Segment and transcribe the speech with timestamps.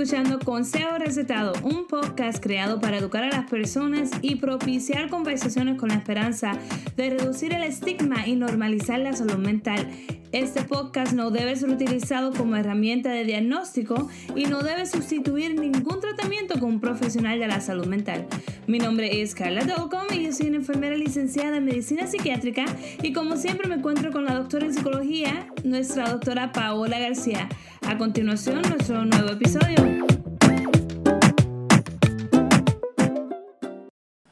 [0.00, 5.88] escuchando Consejo Recetado, un podcast creado para educar a las personas y propiciar conversaciones con
[5.88, 6.52] la esperanza
[6.96, 9.90] de reducir el estigma y normalizar la salud mental.
[10.32, 16.00] Este podcast no debe ser utilizado como herramienta de diagnóstico y no debe sustituir ningún
[16.00, 18.26] tratamiento con un profesional de la salud mental.
[18.66, 22.66] Mi nombre es Carla Dolcom y yo soy una enfermera licenciada en medicina psiquiátrica
[23.02, 27.48] y como siempre me encuentro con la doctora en psicología, nuestra doctora Paola García.
[27.86, 29.97] A continuación, nuestro nuevo episodio.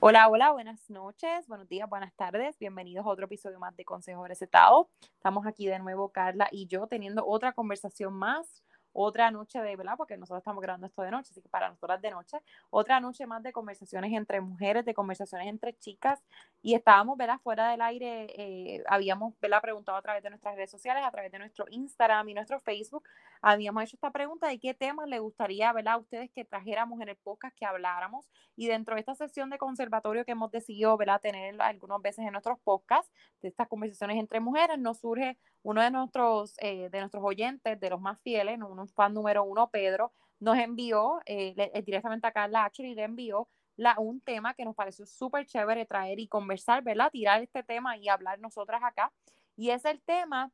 [0.09, 2.56] Hola, hola, buenas noches, buenos días, buenas tardes.
[2.60, 4.88] Bienvenidos a otro episodio más de Consejo Recetado.
[5.02, 8.62] Estamos aquí de nuevo, Carla y yo, teniendo otra conversación más
[8.99, 9.95] otra noche de, ¿verdad?
[9.97, 12.39] Porque nosotros estamos grabando esto de noche, así que para nosotras de noche,
[12.71, 16.23] otra noche más de conversaciones entre mujeres, de conversaciones entre chicas,
[16.63, 17.39] y estábamos, ¿verdad?
[17.43, 19.61] Fuera del aire, eh, habíamos, ¿verdad?
[19.61, 23.05] Preguntado a través de nuestras redes sociales, a través de nuestro Instagram y nuestro Facebook,
[23.43, 25.95] habíamos hecho esta pregunta de qué temas le gustaría, ¿verdad?
[25.95, 29.59] A ustedes que trajéramos en el podcast, que habláramos, y dentro de esta sesión de
[29.59, 31.21] conservatorio que hemos decidido, ¿verdad?
[31.21, 35.37] Tener algunas veces en nuestros podcasts, de estas conversaciones entre mujeres, nos surge
[35.67, 39.69] uno de nuestros, eh, de nuestros oyentes, de los más fieles, un fan número uno,
[39.69, 44.65] Pedro, nos envió eh, eh, directamente a Carla y le envió la, un tema que
[44.65, 47.11] nos pareció súper chévere traer y conversar, ¿verdad?
[47.11, 49.13] Tirar este tema y hablar nosotras acá.
[49.57, 50.53] Y es el tema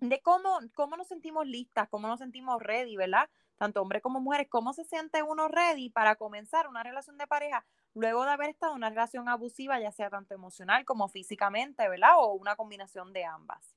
[0.00, 3.30] de cómo, cómo nos sentimos listas, cómo nos sentimos ready, ¿verdad?
[3.56, 7.64] Tanto hombres como mujeres, cómo se siente uno ready para comenzar una relación de pareja
[7.94, 12.18] luego de haber estado en una relación abusiva, ya sea tanto emocional como físicamente, ¿verdad?
[12.18, 13.74] O una combinación de ambas.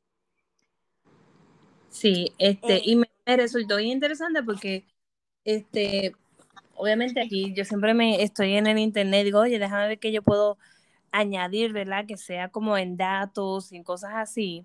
[1.98, 4.86] Sí, este, y me, resultó bien interesante porque,
[5.44, 6.16] este,
[6.76, 10.22] obviamente aquí yo siempre me estoy en el internet, digo, oye, déjame ver qué yo
[10.22, 10.60] puedo
[11.12, 12.06] añadir, ¿verdad?
[12.06, 14.64] Que sea como en datos y cosas así.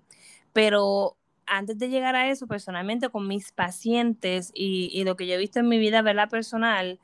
[0.53, 1.17] Pero
[1.47, 5.59] antes de llegar a eso, personalmente con mis pacientes y, lo que yo he visto
[5.59, 6.29] en mi vida, ¿verdad?
[6.29, 6.99] Personal,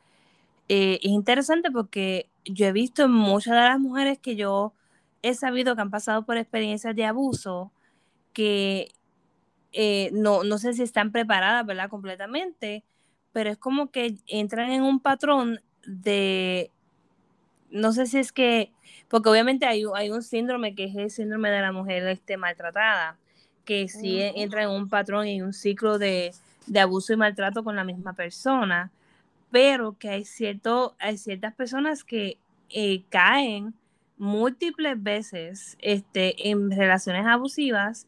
[0.69, 4.73] eh, es interesante porque yo he visto muchas de las mujeres que yo
[5.23, 7.71] he sabido que han pasado por experiencias de abuso,
[8.33, 8.91] que
[9.71, 11.89] eh, no, no sé si están preparadas, ¿verdad?
[11.89, 12.83] Completamente,
[13.31, 16.71] pero es como que entran en un patrón de,
[17.69, 18.71] no sé si es que,
[19.07, 23.17] porque obviamente hay, hay un síndrome que es el síndrome de la mujer este, maltratada,
[23.65, 26.33] que sí entra en un patrón y un ciclo de,
[26.65, 28.91] de abuso y maltrato con la misma persona,
[29.51, 32.37] pero que hay, cierto, hay ciertas personas que
[32.69, 33.73] eh, caen
[34.17, 38.07] múltiples veces este, en relaciones abusivas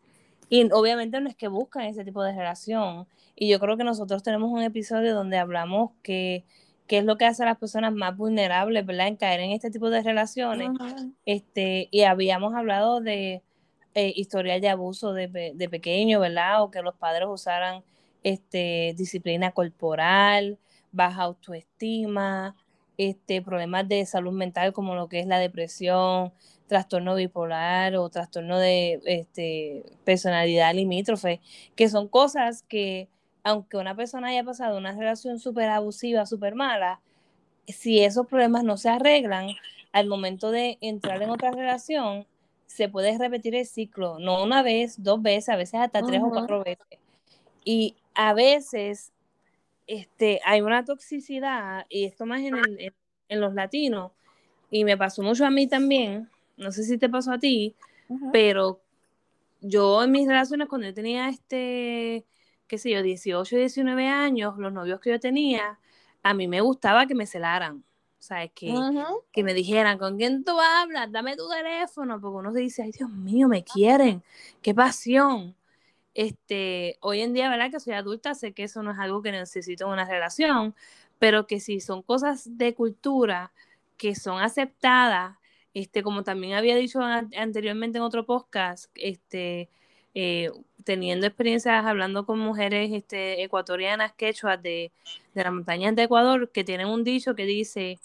[0.51, 3.07] y obviamente no es que buscan ese tipo de relación.
[3.38, 6.44] Y yo creo que nosotros tenemos un episodio donde hablamos que
[6.88, 9.07] qué es lo que hace a las personas más vulnerables, ¿verdad?
[9.07, 10.69] En caer en este tipo de relaciones.
[11.25, 13.44] este, y habíamos hablado de
[13.94, 16.62] eh, historial de abuso de, de, pequeño, ¿verdad?
[16.63, 17.81] O que los padres usaran
[18.22, 20.59] este, disciplina corporal,
[20.91, 22.57] baja autoestima,
[22.97, 26.33] este, problemas de salud mental como lo que es la depresión,
[26.71, 31.41] trastorno bipolar o trastorno de este, personalidad limítrofe,
[31.75, 33.09] que son cosas que,
[33.43, 37.01] aunque una persona haya pasado una relación súper abusiva, súper mala,
[37.67, 39.49] si esos problemas no se arreglan,
[39.91, 42.25] al momento de entrar en otra relación,
[42.67, 46.29] se puede repetir el ciclo, no una vez, dos veces, a veces hasta tres o
[46.29, 46.88] cuatro veces.
[47.65, 49.11] Y a veces
[49.88, 52.55] este, hay una toxicidad, y esto más en,
[53.27, 54.13] en los latinos,
[54.69, 56.29] y me pasó mucho a mí también,
[56.61, 57.75] no sé si te pasó a ti,
[58.31, 58.81] pero
[59.61, 62.25] yo en mis relaciones cuando yo tenía este,
[62.67, 65.79] qué sé yo, 18, 19 años, los novios que yo tenía,
[66.23, 67.77] a mí me gustaba que me celaran.
[67.77, 68.71] O sea, que,
[69.31, 71.11] que me dijeran, ¿con quién tú hablas?
[71.11, 74.23] Dame tu teléfono, porque uno se dice, ay Dios mío, me quieren,
[74.61, 75.55] qué pasión.
[76.13, 77.71] Este, hoy en día, ¿verdad?
[77.71, 80.75] Que soy adulta, sé que eso no es algo que necesito en una relación,
[81.17, 83.51] pero que si son cosas de cultura
[83.97, 85.38] que son aceptadas
[85.73, 89.69] este, como también había dicho anteriormente en otro podcast, este,
[90.13, 90.51] eh,
[90.83, 94.91] teniendo experiencias hablando con mujeres este, ecuatorianas quechuas de,
[95.33, 98.00] de las montañas de Ecuador, que tienen un dicho que dice,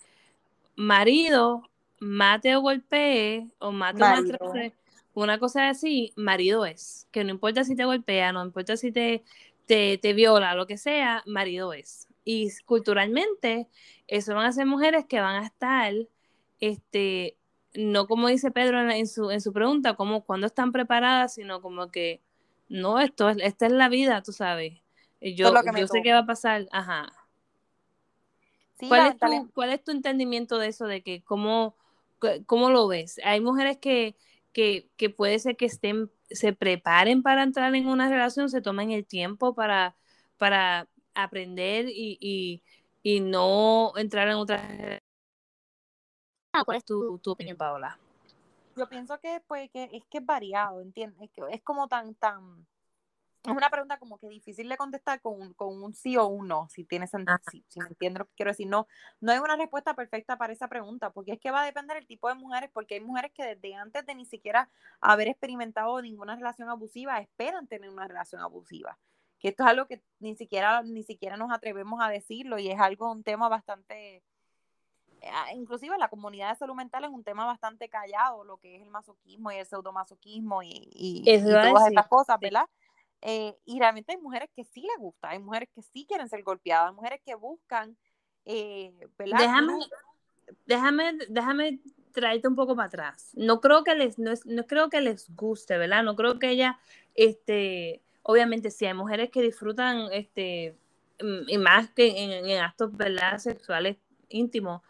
[0.77, 1.63] marido,
[1.99, 4.73] mate o golpee, o mate o maltrate,
[5.15, 9.25] una cosa así, marido es, que no importa si te golpea, no importa si te,
[9.67, 12.07] te, te viola, lo que sea, marido es.
[12.25, 13.69] Y culturalmente,
[14.07, 15.95] eso van a ser mujeres que van a estar
[16.61, 17.37] este,
[17.77, 21.91] no como dice Pedro en, su, en su pregunta, como cuando están preparadas, sino como
[21.91, 22.23] que,
[22.69, 24.81] no, esto es, esta es la vida, tú sabes.
[25.21, 27.13] Yo, yo sé qué va a pasar, ajá.
[28.89, 31.77] ¿Cuál, es tu, ¿Cuál, es tu, entendimiento de eso, de que cómo,
[32.45, 33.21] cómo lo ves?
[33.25, 34.17] Hay mujeres que,
[34.53, 38.91] que, que, puede ser que estén, se preparen para entrar en una relación, se tomen
[38.91, 39.97] el tiempo para,
[40.37, 42.63] para aprender y,
[43.03, 45.01] y no entrar en otra...
[46.65, 47.99] ¿Cuál es tu, tu opinión, Paola?
[48.77, 51.21] Yo pienso que, pues, que es que es variado, ¿entiendes?
[51.23, 52.67] Es, que es como tan, tan,
[53.47, 56.49] es una pregunta como que difícil de contestar con un, con un sí o un
[56.49, 58.67] no, si tienes sentido, si, me entiendes lo que quiero decir.
[58.67, 58.89] No,
[59.21, 62.07] no hay una respuesta perfecta para esa pregunta, porque es que va a depender del
[62.07, 64.69] tipo de mujeres, porque hay mujeres que desde antes de ni siquiera
[65.01, 68.99] haber experimentado ninguna relación abusiva, esperan tener una relación abusiva.
[69.39, 72.81] Que esto es algo que ni siquiera, ni siquiera nos atrevemos a decirlo y es
[72.81, 74.36] algo, un tema bastante Ah,
[75.55, 78.91] inclusive la comunidad de salud mental es un tema bastante callado, lo que es el
[78.91, 82.67] masoquismo y el pseudomasoquismo y, y, y todas estas cosas, ¿verdad?
[83.23, 86.43] Eh, y realmente hay mujeres que sí les gusta, hay mujeres que sí quieren ser
[86.43, 87.97] golpeadas, hay mujeres que buscan,
[88.45, 89.39] eh, ¿verdad?
[89.39, 89.73] Déjame,
[90.67, 91.81] déjame, déjame
[92.13, 93.31] traerte un poco para atrás.
[93.35, 96.03] No creo que les, no, no creo que les guste, ¿verdad?
[96.03, 96.79] No creo que ella,
[97.15, 100.77] este, obviamente sí hay mujeres que disfrutan, este,
[101.21, 103.39] mm, y más que en, en actos, ¿verdad?
[103.39, 103.97] Sexuales
[104.29, 104.83] íntimos,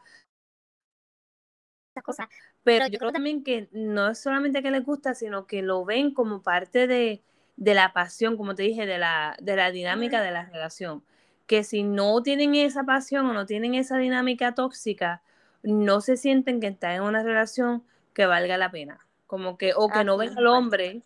[2.02, 2.28] cosas.
[2.62, 6.12] Pero yo creo también que no es solamente que les gusta, sino que lo ven
[6.12, 7.22] como parte de,
[7.56, 11.02] de la pasión, como te dije, de la, de la dinámica de la relación.
[11.46, 15.22] Que si no tienen esa pasión o no tienen esa dinámica tóxica,
[15.62, 17.84] no se sienten que están en una relación
[18.14, 18.98] que valga la pena.
[19.26, 21.02] Como que, o que no ven al hombre,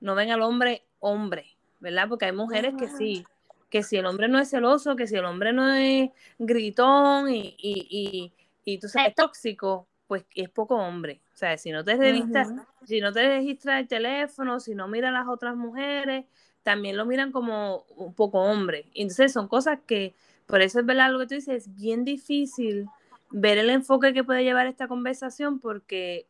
[0.00, 2.08] no ven al hombre hombre, ¿verdad?
[2.08, 3.26] Porque hay mujeres que sí,
[3.68, 7.54] que si el hombre no es celoso, que si el hombre no es gritón y,
[7.58, 8.32] y, y,
[8.64, 11.20] y tú sabes, tóxico, pues es poco hombre.
[11.32, 12.52] O sea, si no te revistas,
[12.84, 16.26] si no te registras el teléfono, si no miras a las otras mujeres,
[16.62, 18.86] también lo miran como un poco hombre.
[18.94, 20.14] Entonces son cosas que,
[20.46, 22.88] por eso es verdad lo que tú dices, es bien difícil
[23.30, 26.26] ver el enfoque que puede llevar esta conversación porque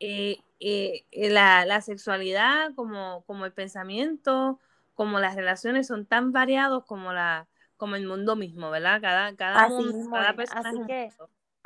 [0.00, 4.58] eh, eh, la, la, sexualidad, como, como el pensamiento,
[4.94, 9.00] como las relaciones son tan variados como la como el mundo mismo, ¿verdad?
[9.00, 11.12] Cada, cada, mundo, cada persona así que,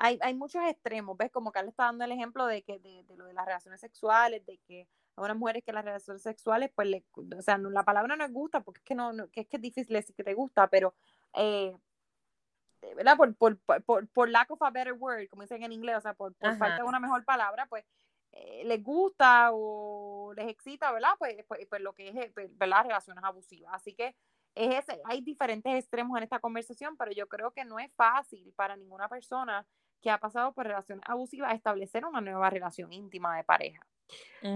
[0.03, 1.31] hay, hay muchos extremos, ¿ves?
[1.31, 4.57] Como Carla está dando el ejemplo de que de, lo de las relaciones sexuales, de
[4.67, 8.25] que a unas mujeres que las relaciones sexuales, pues, le, o sea, la palabra no
[8.25, 10.69] les gusta porque es que no, que es que es difícil decir que te gusta,
[10.69, 10.95] pero,
[11.35, 11.77] eh,
[12.97, 13.19] ¿verdad?
[13.19, 16.15] Por, por, por, por, lack of a better word, como dicen en inglés, o sea,
[16.15, 17.85] por, por falta de una mejor palabra, pues,
[18.33, 21.13] eh, les gusta o les excita, ¿verdad?
[21.19, 22.85] Pues, pues, pues lo que es, eh, pues, ¿verdad?
[22.85, 23.75] Relaciones abusivas.
[23.75, 24.17] Así que
[24.55, 28.51] es ese, hay diferentes extremos en esta conversación, pero yo creo que no es fácil
[28.57, 29.67] para ninguna persona
[30.01, 33.87] que ha pasado por relaciones abusivas a establecer una nueva relación íntima de pareja.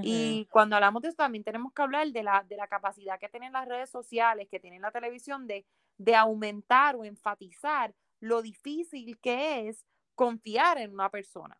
[0.01, 3.29] Y cuando hablamos de esto, también tenemos que hablar de la, de la capacidad que
[3.29, 5.67] tienen las redes sociales, que tienen la televisión, de,
[5.99, 11.59] de aumentar o enfatizar lo difícil que es confiar en una persona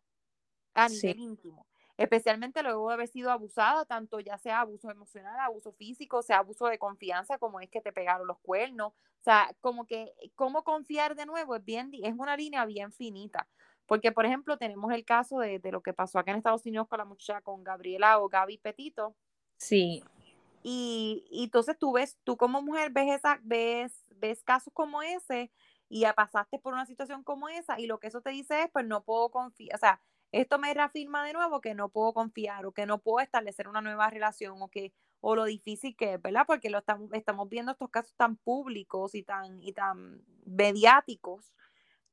[0.73, 1.67] a nivel íntimo
[1.97, 6.67] especialmente luego de haber sido abusada, tanto ya sea abuso emocional, abuso físico, sea abuso
[6.67, 11.15] de confianza, como es que te pegaron los cuernos, o sea, como que cómo confiar
[11.15, 13.47] de nuevo es bien, es una línea bien finita,
[13.85, 16.97] porque, por ejemplo, tenemos el caso de, lo que pasó acá en Estados Unidos con
[16.97, 19.15] la muchacha, con Gabriela o Gaby Petito.
[19.57, 20.03] Sí.
[20.63, 25.51] Y, y entonces tú ves, tú como mujer ves, esa, ves, ves casos como ese
[25.87, 28.69] y ya pasaste por una situación como esa y lo que eso te dice es,
[28.71, 32.65] pues no puedo confiar, o sea, esto me reafirma de nuevo que no puedo confiar
[32.65, 36.21] o que no puedo establecer una nueva relación o que o lo difícil que es,
[36.21, 36.43] ¿verdad?
[36.45, 41.53] Porque lo estamos, estamos viendo estos casos tan públicos y tan, y tan mediáticos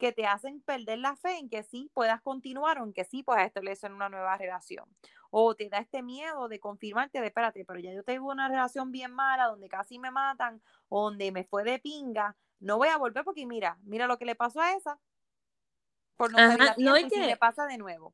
[0.02, 3.23] que te hacen perder la fe en que sí puedas continuar o en que sí
[3.23, 4.85] puedas establecer una nueva relación.
[5.30, 8.90] O te da este miedo de confirmarte de, espérate, pero ya yo tengo una relación
[8.90, 13.23] bien mala donde casi me matan, donde me fue de pinga, no voy a volver
[13.23, 14.99] porque mira, mira lo que le pasó a esa.
[16.16, 18.12] Por no Ajá, no y que, le pasa de nuevo.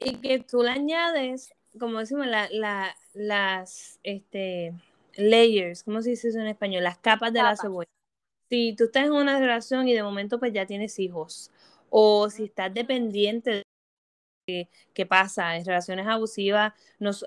[0.00, 4.74] Y que tú le añades, como decimos, la, la, las este,
[5.14, 6.82] layers, ¿cómo se dice eso en español?
[6.82, 7.88] Las capas de la cebolla
[8.52, 11.50] si tú estás en una relación y de momento pues ya tienes hijos,
[11.88, 13.62] o si estás dependiente
[14.46, 16.74] de qué pasa en relaciones abusivas,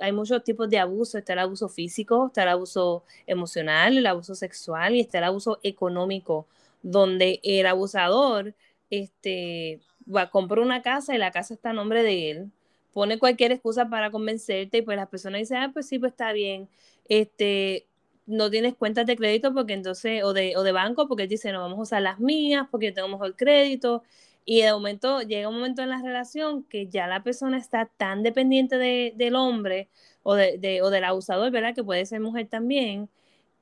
[0.02, 4.36] hay muchos tipos de abuso, está el abuso físico, está el abuso emocional, el abuso
[4.36, 6.48] sexual y está el abuso económico,
[6.84, 8.54] donde el abusador
[8.92, 12.52] este, va, compra una casa y la casa está a nombre de él,
[12.94, 16.34] pone cualquier excusa para convencerte y pues las personas dicen, ah, pues sí, pues está
[16.34, 16.70] bien,
[17.10, 17.88] este,
[18.26, 21.62] no tienes cuentas de crédito porque entonces, o de, o de banco, porque dice, no,
[21.62, 24.04] vamos a usar las mías porque yo tengo mejor crédito.
[24.46, 28.24] Y de momento llega un momento en la relación que ya la persona está tan
[28.24, 29.90] dependiente de, del hombre
[30.24, 31.74] o, de, o del abusador, ¿verdad?
[31.76, 33.10] Que puede ser mujer también,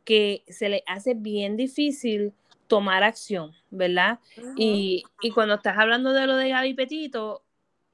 [0.04, 2.34] que se le hace bien difícil
[2.68, 4.20] tomar acción, ¿verdad?
[4.58, 7.44] y, y, cuando estás hablando de lo de Gaby Petito,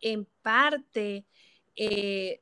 [0.01, 1.25] en parte,
[1.75, 2.39] eh,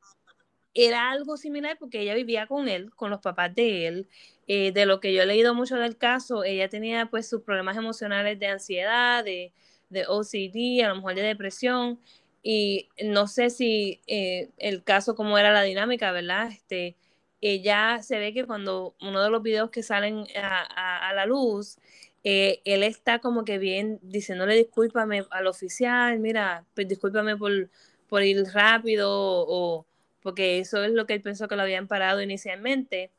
[0.77, 4.07] era algo similar porque ella vivía con él, con los papás de él.
[4.47, 7.75] Eh, de lo que yo he leído mucho del caso, ella tenía pues sus problemas
[7.77, 9.51] emocionales de ansiedad, de,
[9.89, 11.99] de OCD, a lo mejor de depresión.
[12.43, 16.49] Y no sé si eh, el caso, cómo era la dinámica, ¿verdad?
[16.51, 16.95] Este,
[17.41, 21.77] ella se ve que cuando uno de los videos que salen a, a, la luz,
[22.23, 27.69] eh, él está como que bien diciéndole discúlpame al oficial, mira, pues discúlpame por,
[28.07, 29.85] por ir rápido o
[30.21, 33.11] porque eso es lo que él pensó que lo habían parado inicialmente.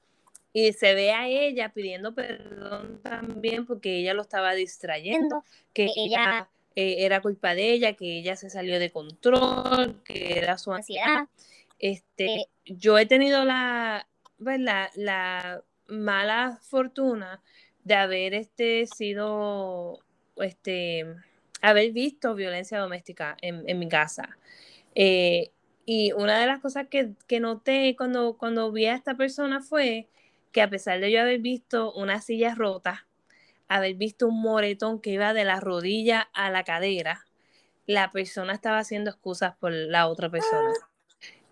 [0.53, 6.49] Y se ve a ella pidiendo perdón también porque ella lo estaba distrayendo, que ella
[6.75, 11.29] eh, era culpa de ella, que ella se salió de control, que era su ansiedad.
[11.79, 14.09] Este, yo he tenido la,
[14.43, 17.43] pues, la, la mala fortuna
[17.85, 20.01] de haber este, sido,
[20.37, 21.07] este,
[21.63, 24.37] haber visto violencia doméstica en, en mi casa.
[24.95, 25.51] Eh,
[25.91, 30.07] y una de las cosas que, que, noté cuando, cuando vi a esta persona fue
[30.53, 33.07] que a pesar de yo haber visto una silla rota,
[33.69, 37.25] haber visto un moretón que iba de la rodilla a la cadera,
[37.87, 40.75] la persona estaba haciendo excusas por la otra persona.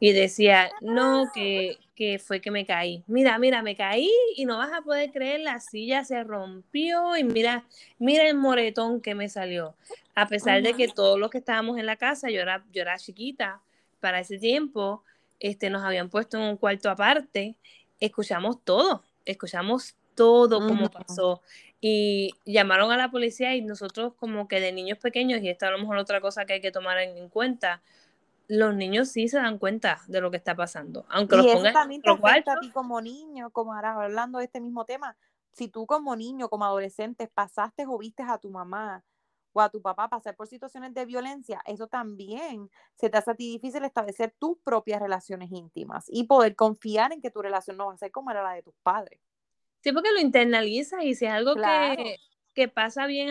[0.01, 3.05] Y decía, no, que, que fue que me caí.
[3.07, 7.25] Mira, mira, me caí y no vas a poder creer, la silla se rompió y
[7.25, 7.65] mira,
[7.99, 9.77] mira el moretón que me salió.
[10.15, 12.99] A pesar de que todos los que estábamos en la casa, yo era, yo era
[12.99, 13.63] chiquita,
[14.01, 15.03] para ese tiempo,
[15.41, 17.57] este, nos habían puesto en un cuarto aparte,
[18.01, 21.43] escuchamos todo, escuchamos todo como pasó.
[21.81, 25.71] Y llamaron a la policía y nosotros como que de niños pequeños, y esta a
[25.71, 27.83] lo mejor otra cosa que hay que tomar en cuenta,
[28.49, 31.05] los niños sí se dan cuenta de lo que está pasando.
[31.09, 34.45] Aunque y los eso también te afecta a ti como niño, como ahora hablando de
[34.45, 35.17] este mismo tema.
[35.53, 39.05] Si tú como niño, como adolescente, pasaste o viste a tu mamá
[39.57, 43.35] o a tu papá pasar por situaciones de violencia, eso también se te hace a
[43.35, 47.87] ti difícil establecer tus propias relaciones íntimas y poder confiar en que tu relación no
[47.87, 49.19] va a ser como era la de tus padres.
[49.81, 52.17] Sí, porque lo internaliza y si es algo que,
[52.55, 53.31] que, pasa bien,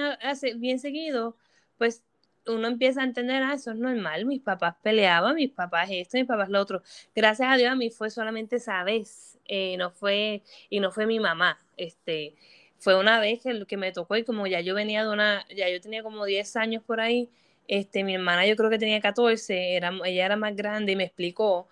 [0.58, 1.38] bien seguido,
[1.77, 2.03] pues
[2.48, 6.25] uno empieza a entender, ah, eso es normal, mis papás peleaban, mis papás esto, mis
[6.25, 6.82] papás lo otro.
[7.15, 10.41] Gracias a Dios a mí fue solamente esa vez, eh, no fue,
[10.72, 12.36] y no fue mi mamá, este,
[12.79, 15.70] fue una vez que, que me tocó y como ya yo venía de una, ya
[15.70, 17.29] yo tenía como 10 años por ahí,
[17.67, 21.05] este, mi hermana yo creo que tenía 14, era, ella era más grande y me
[21.05, 21.67] explicó,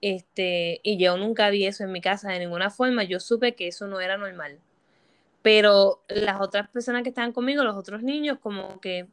[0.00, 3.68] este, y yo nunca vi eso en mi casa de ninguna forma, yo supe que
[3.68, 4.60] eso no era normal.
[5.42, 9.08] Pero las otras personas que estaban conmigo, los otros niños, como que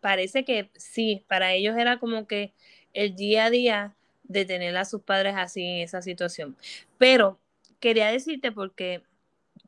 [0.00, 2.54] parece que sí, para ellos era como que
[2.94, 6.56] el día a día de tener a sus padres así en esa situación.
[6.98, 7.38] Pero
[7.80, 9.02] quería decirte porque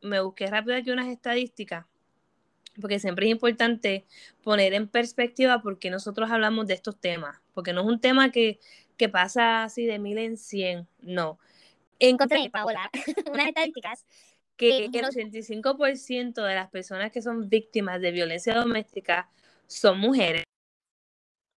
[0.03, 1.87] me busqué rápido aquí unas estadísticas,
[2.81, 4.07] porque siempre es importante
[4.43, 8.31] poner en perspectiva por qué nosotros hablamos de estos temas, porque no es un tema
[8.31, 8.59] que,
[8.97, 11.39] que pasa así de mil en cien, no.
[11.99, 12.91] Encontré, Paola,
[13.33, 14.05] unas estadísticas
[14.57, 19.29] que el 85% de las personas que son víctimas de violencia doméstica
[19.67, 20.45] son mujeres.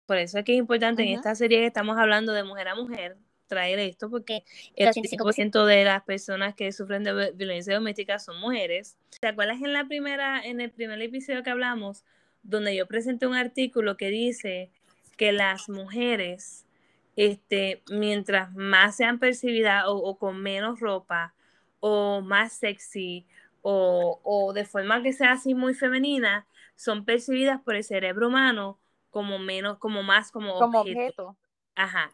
[0.05, 2.75] Por eso es que es importante en esta serie que estamos hablando de mujer a
[2.75, 3.17] mujer,
[3.51, 4.45] traer esto porque
[4.77, 8.97] el 85% de las personas que sufren de violencia doméstica son mujeres.
[9.19, 12.05] ¿Te acuerdas en la primera, en el primer episodio que hablamos,
[12.43, 14.71] donde yo presenté un artículo que dice
[15.17, 16.65] que las mujeres,
[17.17, 21.33] este, mientras más sean percibidas o, con menos ropa
[21.81, 23.25] o más sexy
[23.61, 28.79] o, o de forma que sea así muy femenina, son percibidas por el cerebro humano
[29.09, 31.35] como menos, como más como, como objeto.
[31.75, 32.13] Ajá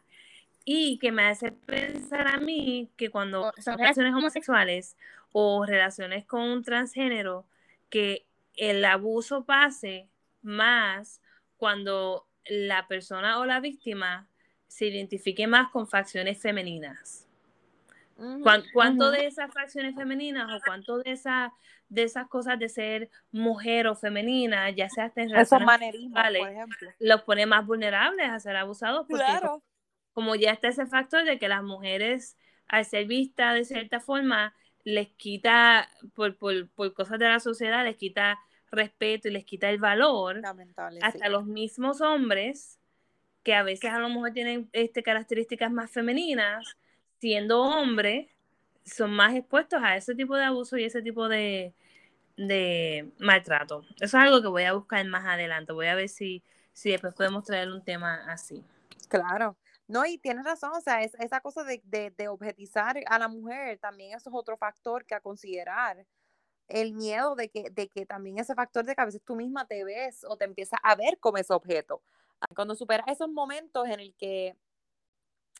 [0.70, 4.98] y que me hace pensar a mí que cuando son relaciones homosexuales
[5.32, 7.46] o relaciones con un transgénero,
[7.88, 10.10] que el abuso pase
[10.42, 11.22] más
[11.56, 14.28] cuando la persona o la víctima
[14.66, 17.26] se identifique más con facciones femeninas.
[18.74, 21.54] ¿Cuánto de esas facciones femeninas o cuánto de, esa,
[21.88, 25.66] de esas cosas de ser mujer o femenina, ya sea en relaciones
[26.98, 29.06] los pone más vulnerables a ser abusados?
[29.08, 29.62] Porque claro
[30.18, 34.52] como ya está ese factor de que las mujeres, al ser vistas de cierta forma,
[34.82, 36.36] les quita, por,
[36.92, 38.36] cosas de la sociedad, les quita
[38.72, 40.42] respeto y les quita el valor.
[41.02, 42.80] Hasta los mismos hombres,
[43.44, 46.66] que a veces a lo mejor tienen este, características más femeninas,
[47.20, 48.26] siendo hombres,
[48.84, 51.74] son más expuestos a ese tipo de abuso y ese tipo de,
[52.36, 53.84] de maltrato.
[54.00, 55.72] Eso es algo que voy a buscar más adelante.
[55.72, 58.64] Voy a ver si, si después podemos traer un tema así.
[59.08, 59.56] Claro.
[59.88, 61.80] No, y tienes razón, o sea, es, esa cosa de,
[62.16, 66.06] de, objetizar a la mujer también eso es otro factor que a considerar.
[66.68, 69.66] El miedo de que, de que también ese factor de que a veces tú misma
[69.66, 72.02] te ves o te empiezas a ver como ese objeto.
[72.54, 74.56] Cuando superas esos momentos en el que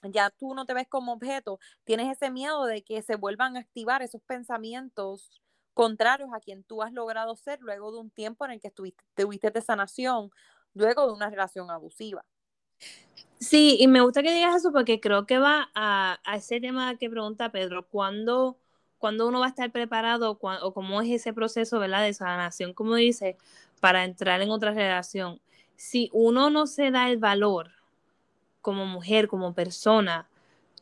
[0.03, 3.61] ya tú no te ves como objeto, tienes ese miedo de que se vuelvan a
[3.61, 5.41] activar esos pensamientos
[5.75, 9.03] contrarios a quien tú has logrado ser luego de un tiempo en el que estuviste,
[9.15, 10.31] tuviste de sanación,
[10.75, 12.25] luego de una relación abusiva.
[13.39, 17.09] Sí, y me gusta que digas eso porque creo que va a, ese tema que
[17.09, 18.59] pregunta Pedro, ¿cuándo,
[19.01, 22.03] uno va a estar preparado o cómo es ese proceso ¿verdad?
[22.03, 23.37] de sanación, como dice,
[23.81, 25.41] para entrar en otra relación?
[25.77, 27.71] Si uno no se da el valor
[28.61, 30.29] como mujer, como persona,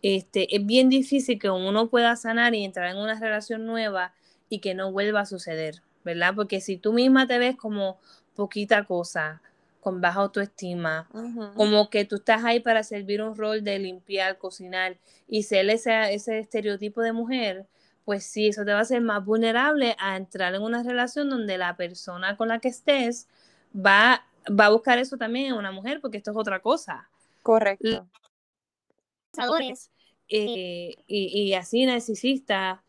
[0.01, 4.15] este, es bien difícil que uno pueda sanar y entrar en una relación nueva
[4.49, 6.35] y que no vuelva a suceder, ¿verdad?
[6.35, 7.99] Porque si tú misma te ves como
[8.35, 9.43] poquita cosa,
[9.87, 11.09] con baja autoestima,
[11.55, 16.13] como que tú estás ahí para servir un rol de limpiar, cocinar y ser ese,
[16.13, 17.69] ese estereotipo de mujer,
[18.05, 21.57] pues sí, eso te va a hacer más vulnerable a entrar en una relación donde
[21.57, 23.29] la persona con la que estés
[23.73, 27.09] va, va a buscar eso también en una mujer, porque esto es otra cosa.
[27.45, 28.09] Correcto.
[30.29, 32.83] Eh, y, y, así narcisista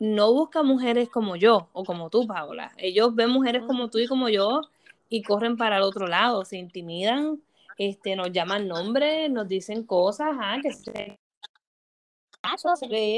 [0.00, 2.72] no busca mujeres como yo o como tú, Paola.
[2.76, 4.62] Ellos ven mujeres como tú y como yo
[5.10, 7.42] y corren para el otro lado, se intimidan,
[7.76, 11.18] este, nos llaman nombres, nos dicen cosas, ah, que se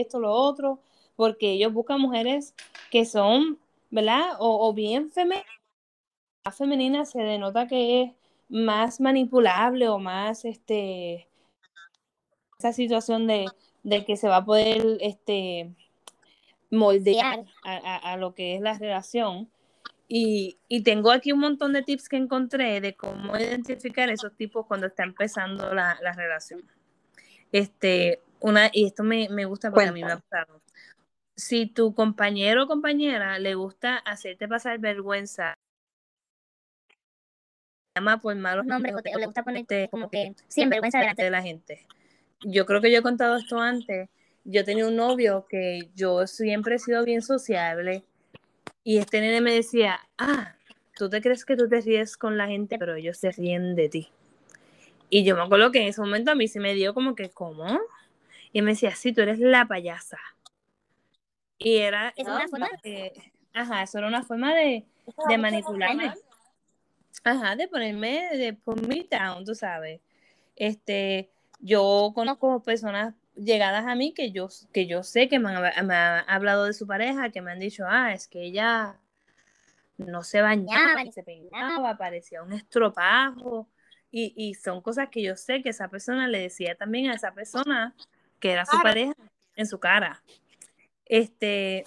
[0.00, 0.80] esto, lo otro,
[1.14, 2.54] porque ellos buscan mujeres
[2.90, 3.58] que son,
[3.90, 4.32] ¿verdad?
[4.38, 5.46] O, bien femeninas.
[6.44, 8.12] La femenina se denota que es
[8.48, 11.28] más manipulable o más, este,
[12.58, 13.46] esa situación de,
[13.84, 15.74] de que se va a poder, este,
[16.70, 19.50] moldear a, a lo que es la relación
[20.14, 24.86] y, tengo aquí un montón de tips que encontré de cómo identificar esos tipos cuando
[24.86, 26.62] está empezando la, relación.
[27.50, 30.60] Este, una, y esto me, gusta porque a mí me ha pasado.
[31.34, 35.54] Si tu compañero o compañera le gusta hacerte pasar vergüenza,
[37.96, 41.40] llama por malos nombres o, le gusta ponerte como que sin vergüenza delante de la
[41.40, 41.86] gente.
[42.42, 44.10] Yo creo que yo he contado esto antes.
[44.44, 48.04] Yo tenía un novio que yo siempre he sido bien sociable
[48.84, 50.54] y este nene me decía, ah,
[50.96, 53.88] tú te crees que tú te ríes con la gente, pero ellos se ríen de
[53.88, 54.08] ti.
[55.08, 57.30] Y yo me acuerdo que en ese momento a mí se me dio como que,
[57.30, 57.80] ¿cómo?
[58.52, 60.18] Y me decía, sí, tú eres la payasa.
[61.58, 62.12] Y era...
[62.16, 62.68] ¿Es una forma?
[62.82, 63.12] De,
[63.52, 64.86] ajá, eso era una forma de,
[65.28, 66.14] de manipularme.
[67.24, 70.00] Ajá, de ponerme, de put me down, tú sabes.
[70.56, 75.90] Este, yo conozco personas llegadas a mí que yo, que yo sé que me han,
[76.28, 78.98] hablado de su pareja, que me han dicho, ah, es que ella
[79.96, 83.68] no se bañaba, ni se peinaba, parecía un estropajo.
[84.10, 87.32] Y, y, son cosas que yo sé que esa persona le decía también a esa
[87.32, 87.94] persona
[88.40, 89.14] que era su pareja
[89.56, 90.22] en su cara.
[91.06, 91.84] Este,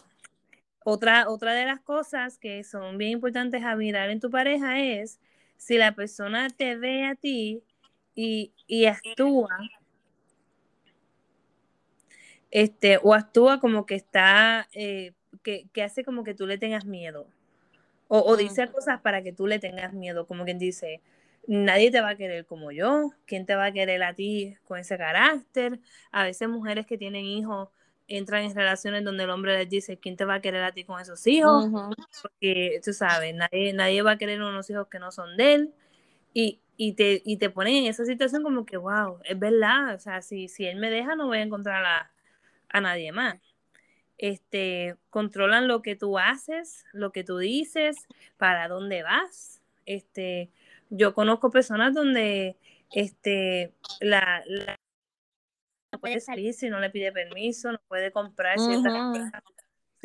[0.84, 5.20] otra, otra de las cosas que son bien importantes a mirar en tu pareja es
[5.58, 7.64] si la persona te ve a ti
[8.16, 9.50] y, y actúa
[12.56, 15.12] este, o actúa como que está, eh,
[15.44, 17.28] que, hace como que tú le tengas miedo.
[18.08, 21.02] O, dice cosas para que tú le tengas miedo, como quien dice,
[21.48, 24.80] nadie te va a querer como yo, ¿quién te va a querer a ti con
[24.80, 25.82] ese carácter?
[26.14, 27.68] A veces mujeres que tienen hijos
[28.08, 30.86] entran en relaciones donde el hombre les dice, ¿quién te va a querer a ti
[30.86, 31.66] con esos hijos?
[32.22, 35.74] Porque tú sabes, nadie, nadie va a querer unos hijos que no son de él.
[36.34, 40.00] Y, y te, y te ponen en esa situación como que, wow, es verdad, o
[40.00, 42.12] sea, si, si él me deja no voy a encontrar a,
[42.70, 43.40] a nadie más.
[44.18, 49.62] Este, controlan lo que tú haces, lo que tú dices, para dónde vas.
[49.86, 50.50] Este,
[50.90, 52.58] yo conozco personas donde
[52.92, 54.44] este, la,
[55.92, 58.78] no puede salir si no le pide permiso, no puede comprar si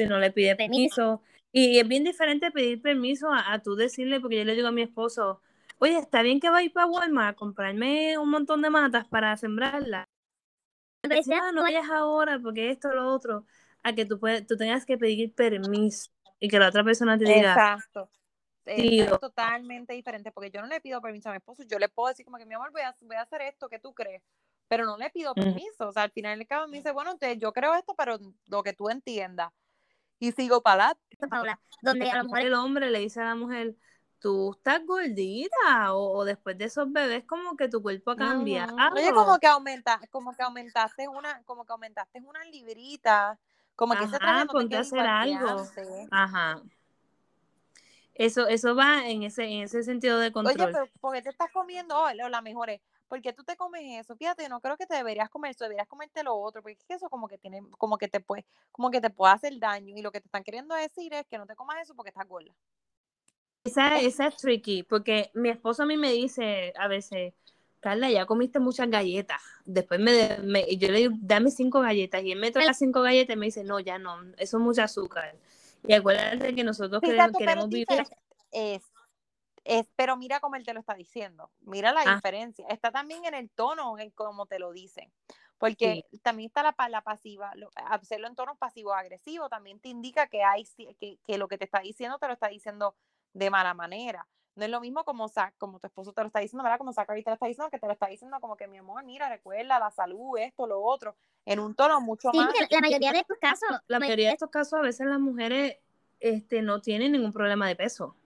[0.06, 1.22] no le pide permiso.
[1.52, 4.82] Y es bien diferente pedir permiso a, tú decirle, porque yo le digo a mi
[4.82, 5.40] esposo,
[5.78, 9.06] oye, está bien que vaya a ir para Walmart a comprarme un montón de matas
[9.06, 9.36] para
[11.02, 13.44] sembrarla no vayas ahora porque esto o lo otro,
[13.82, 17.24] a que tú, puedes, tú tengas que pedir permiso y que la otra persona te
[17.24, 17.52] diga.
[17.52, 18.10] Exacto.
[18.66, 22.08] Es totalmente diferente porque yo no le pido permiso a mi esposo, yo le puedo
[22.08, 24.22] decir como que mi amor voy a, voy a hacer esto, que tú crees?
[24.68, 27.36] Pero no le pido permiso, o sea, al final del cabo me dice, bueno, te,
[27.38, 29.50] yo creo esto, pero lo que tú entiendas.
[30.20, 31.60] Y sigo para adelante.
[31.82, 33.74] Donde a lo mejor el hombre le dice a la mujer,
[34.20, 38.76] tú estás gordita o, después de esos bebés como que tu cuerpo ha cambiado.
[38.94, 43.38] Oye, como que aumenta, como que aumentaste una, como que aumentaste una librita,
[43.74, 45.66] como que Ajá, ponte a hacer algo.
[46.10, 46.62] Ajá.
[48.14, 50.60] Eso, eso va en ese, en ese sentido de control.
[50.60, 51.98] Oye, pero ¿por qué te estás comiendo?
[51.98, 54.14] Oh, la mejor es, porque tú te comes eso?
[54.14, 56.94] Fíjate, no creo que te deberías comer eso, deberías comerte lo otro, porque es que
[56.94, 59.96] eso como que tiene, como que te puede, como que te puede hacer daño.
[59.96, 62.28] Y lo que te están queriendo decir es que no te comas eso porque estás
[62.28, 62.52] gorda.
[63.64, 67.34] Esa, esa es tricky, porque mi esposo a mí me dice a veces,
[67.80, 69.42] Carla, ya comiste muchas galletas.
[69.64, 72.22] Después me, me, yo le digo, dame cinco galletas.
[72.22, 74.62] Y él me trae las cinco galletas y me dice, no, ya no, eso es
[74.62, 75.36] mucho azúcar.
[75.86, 77.86] Y acuérdate que nosotros queremos, queremos vivir.
[78.50, 78.82] Es,
[79.64, 81.50] es, pero mira cómo él te lo está diciendo.
[81.60, 82.14] Mira la ah.
[82.14, 82.66] diferencia.
[82.68, 85.10] Está también en el tono, en cómo te lo dicen.
[85.58, 87.52] Porque también está la, la pasiva,
[87.90, 90.64] hacerlo en tono pasivo-agresivo también te indica que, hay,
[90.98, 92.94] que, que lo que te está diciendo te lo está diciendo
[93.32, 94.26] de mala manera.
[94.56, 96.78] No es lo mismo como, como tu esposo te lo está diciendo, ¿verdad?
[96.78, 99.04] Como Zachary te lo está diciendo, que te lo está diciendo como que mi amor,
[99.04, 101.16] mira, recuerda la salud, esto, lo otro,
[101.46, 102.52] en un tono mucho más.
[102.68, 105.78] La mayoría de estos casos, la mayoría de estos casos a veces las mujeres
[106.18, 108.16] este, no tienen ningún problema de peso.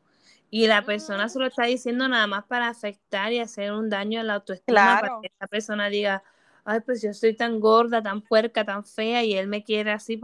[0.50, 4.20] Y la persona se lo está diciendo nada más para afectar y hacer un daño
[4.20, 6.22] a la autoestima, para que esa persona diga,
[6.64, 10.20] ay, pues yo estoy tan gorda, tan puerca, tan fea, y él me quiere así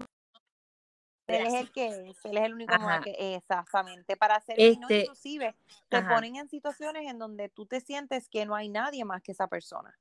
[1.34, 5.54] él es el que es, él es el único que exactamente para hacer este, inclusive
[5.88, 9.32] te ponen en situaciones en donde tú te sientes que no hay nadie más que
[9.32, 9.96] esa persona.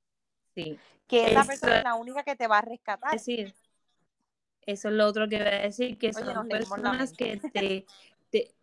[0.55, 0.77] Sí.
[1.07, 3.15] Que esa persona es la única que te va a rescatar.
[3.15, 3.53] Es decir,
[4.65, 7.85] eso es lo otro que voy a decir, que son personas que te,
[8.29, 8.53] te,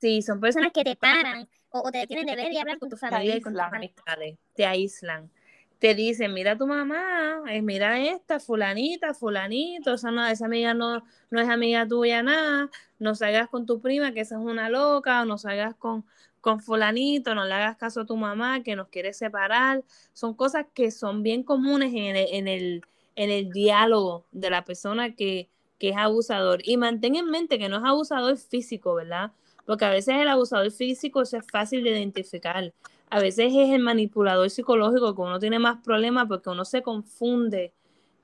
[0.00, 2.96] sí, son personas que te paran o, te tienen de ver y hablar con tu
[2.96, 5.30] familia y con tus amistades, te aíslan
[5.78, 11.02] te dicen, mira tu mamá, es mira esta, fulanita, fulanito, esa, no, esa amiga no,
[11.30, 15.22] no es amiga tuya nada, no salgas con tu prima, que esa es una loca,
[15.22, 16.04] o no salgas con,
[16.40, 19.84] con fulanito, no le hagas caso a tu mamá, que nos quiere separar.
[20.12, 22.82] Son cosas que son bien comunes en el, en el,
[23.16, 26.60] en el diálogo de la persona que, que es abusador.
[26.64, 29.32] Y mantén en mente que no es abusador físico, ¿verdad?
[29.66, 32.72] Porque a veces el abusador físico es fácil de identificar
[33.10, 37.72] a veces es el manipulador psicológico que uno tiene más problemas porque uno se confunde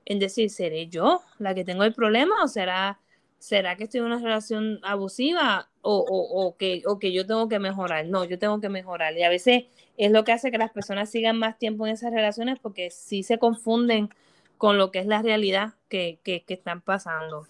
[0.05, 2.99] en decir, ¿seré yo la que tengo el problema o será,
[3.39, 7.59] será que estoy en una relación abusiva o, o, que, o que yo tengo que
[7.59, 8.05] mejorar?
[8.07, 9.17] No, yo tengo que mejorar.
[9.17, 9.63] Y a veces
[9.97, 13.23] es lo que hace que las personas sigan más tiempo en esas relaciones porque sí
[13.23, 14.09] se confunden
[14.57, 17.47] con lo que es la realidad que, que, están pasando.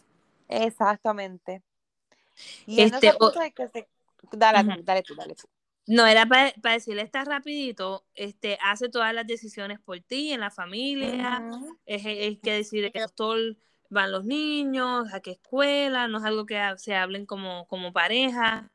[0.50, 1.64] Exactamente.
[2.68, 3.88] Y este, en que se...
[4.32, 5.48] Dale, dale tú, dale tú.
[5.86, 10.50] No, era para, decirle, está rapidito, este, hace todas las decisiones por ti, en la
[10.50, 11.44] familia,
[11.86, 13.58] es, es, que decide qué doctor
[13.90, 18.72] van los niños, a qué escuela, no es algo que se hablen como, como pareja.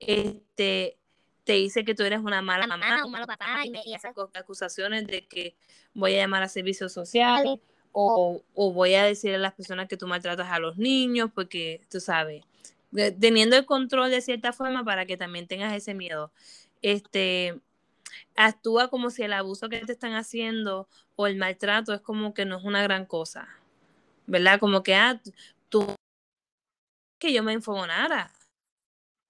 [0.00, 0.98] Este,
[1.44, 5.06] te dice que tú eres una mala mamá, un malo papá, y, me, esas acusaciones
[5.06, 5.56] de que
[5.94, 7.58] voy a llamar a servicios sociales,
[7.90, 11.80] o, o voy a decirle a las personas que tú maltratas a los niños, porque
[11.90, 12.44] tú sabes
[12.92, 16.32] teniendo el control de cierta forma para que también tengas ese miedo.
[16.82, 17.60] Este,
[18.36, 22.44] actúa como si el abuso que te están haciendo o el maltrato es como que
[22.44, 23.48] no es una gran cosa,
[24.26, 24.58] ¿verdad?
[24.60, 25.20] Como que, ah,
[25.68, 25.94] tú,
[27.18, 28.32] que yo me enfogonara.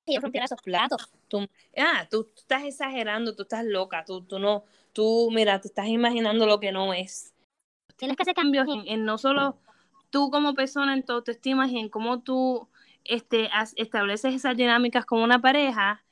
[0.07, 1.11] Que yo rompiera esos platos.
[1.29, 5.87] Tú, ah, tú, estás exagerando, tú estás loca, tú, tú no, tú, mira, te estás
[5.87, 7.33] imaginando lo que no es.
[7.97, 9.59] Tienes que hacer cambios en, en no solo
[10.11, 12.69] tú como persona en tu autoestima y en cómo tú
[13.05, 16.05] este, estableces esas dinámicas con una pareja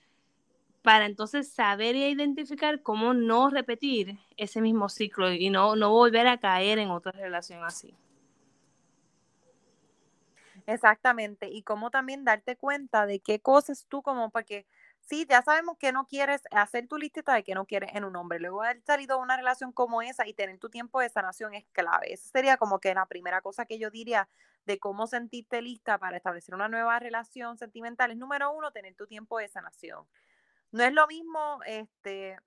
[0.82, 6.26] para entonces saber y identificar cómo no repetir ese mismo ciclo y no, no volver
[6.26, 7.94] a caer en otra relación así.
[10.66, 14.66] Exactamente, y cómo también darte cuenta de qué cosas tú como, porque
[15.10, 18.14] sí, ya sabemos que no quieres hacer tu lista de que no quieres en un
[18.14, 18.38] hombre.
[18.38, 21.52] Luego de haber salido de una relación como esa y tener tu tiempo de sanación
[21.52, 22.12] es clave.
[22.12, 24.28] Esa sería como que la primera cosa que yo diría
[24.66, 28.12] de cómo sentirte lista para establecer una nueva relación sentimental.
[28.12, 30.06] Es número uno, tener tu tiempo de sanación.
[30.70, 32.38] No es lo mismo, este,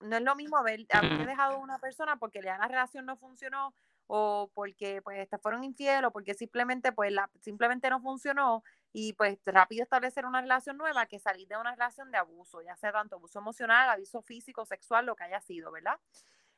[0.00, 0.90] no es lo mismo haber, haber
[1.26, 3.74] dejado a una persona porque ya la relación no funcionó
[4.06, 8.62] o porque pues te fueron infiel o porque simplemente pues la, simplemente no funcionó
[8.94, 12.76] y pues rápido establecer una relación nueva que salir de una relación de abuso, ya
[12.76, 15.98] sea tanto abuso emocional, abuso físico, sexual, lo que haya sido, ¿verdad?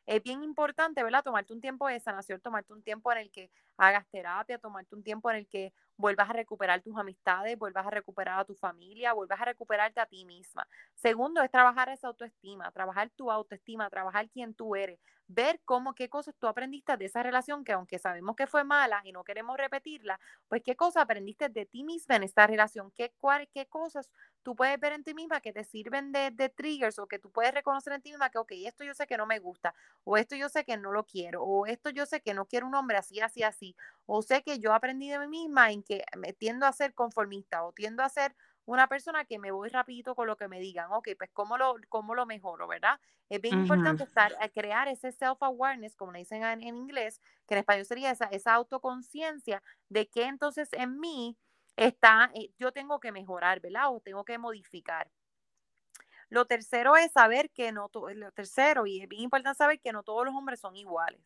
[0.06, 1.24] es bien importante, ¿verdad?
[1.24, 5.02] Tomarte un tiempo de sanación, tomarte un tiempo en el que hagas terapia, tomarte un
[5.02, 9.12] tiempo en el que vuelvas a recuperar tus amistades, vuelvas a recuperar a tu familia,
[9.12, 10.66] vuelvas a recuperarte a ti misma.
[10.94, 16.08] Segundo es trabajar esa autoestima, trabajar tu autoestima, trabajar quién tú eres, ver cómo, qué
[16.08, 19.56] cosas tú aprendiste de esa relación que aunque sabemos que fue mala y no queremos
[19.56, 23.12] repetirla, pues qué cosas aprendiste de ti misma en esta relación, qué,
[23.52, 24.10] qué cosas
[24.42, 27.30] tú puedes ver en ti misma que te sirven de, de, triggers o que tú
[27.30, 30.16] puedes reconocer en ti misma que, ok, esto yo sé que no me gusta, o
[30.16, 32.74] esto yo sé que no lo quiero, o esto yo sé que no quiero un
[32.76, 33.74] hombre así, así, así,
[34.06, 37.64] o sé que yo aprendí de mí misma en que me tiendo a ser conformista
[37.64, 38.34] o tiendo a ser
[38.66, 41.76] una persona que me voy rapidito con lo que me digan, ok, pues cómo lo,
[41.88, 43.00] cómo lo mejoro, ¿verdad?
[43.28, 47.58] Es bien importante estar, a crear ese self-awareness, como le dicen en, inglés, que en
[47.58, 51.38] español sería esa, esa autoconciencia de que entonces en mí
[51.76, 53.94] está, eh, yo tengo que mejorar, ¿verdad?
[53.94, 55.10] O tengo que modificar.
[56.28, 60.02] Lo tercero es saber que no, lo tercero, y es bien importante saber que no
[60.02, 61.20] todos los hombres son iguales.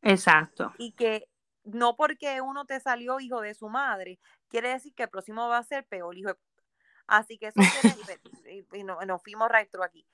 [0.00, 0.72] Exacto.
[0.78, 1.28] Y que
[1.72, 5.58] no porque uno te salió hijo de su madre, quiere decir que el próximo va
[5.58, 6.38] a ser peor hijo de...
[7.06, 8.20] Así que eso quiere,
[8.74, 10.06] y, nos fuimos retro aquí.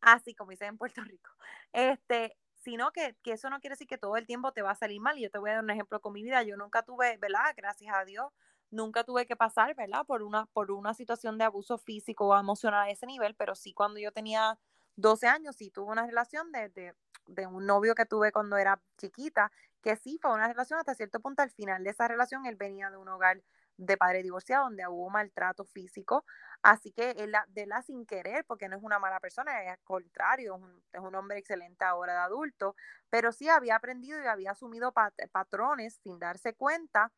[0.00, 1.30] Así como dicen en Puerto Rico.
[1.72, 4.76] Este, sino que, que, eso no quiere decir que todo el tiempo te va a
[4.76, 5.18] salir mal.
[5.18, 6.42] Y yo te voy a dar un ejemplo con mi vida.
[6.42, 7.54] Yo nunca tuve, ¿verdad?
[7.56, 8.30] Gracias a Dios,
[8.70, 10.04] nunca tuve que pasar, ¿verdad?
[10.04, 13.72] Por una, por una situación de abuso físico o emocional a ese nivel, pero sí
[13.72, 14.58] cuando yo tenía
[14.96, 16.94] 12 años, sí tuve una relación de, de,
[17.26, 21.20] de un novio que tuve cuando era chiquita, que sí fue una relación hasta cierto
[21.20, 21.42] punto.
[21.42, 23.42] Al final de esa relación, él venía de un hogar
[23.76, 26.24] de padre divorciado donde hubo maltrato físico,
[26.62, 29.78] así que él de la sin querer, porque no es una mala persona, es al
[29.82, 30.60] contrario,
[30.92, 32.76] es un, hombre excelente ahora de adulto,
[33.10, 34.92] pero sí había aprendido y había asumido
[35.32, 37.10] patrones sin darse cuenta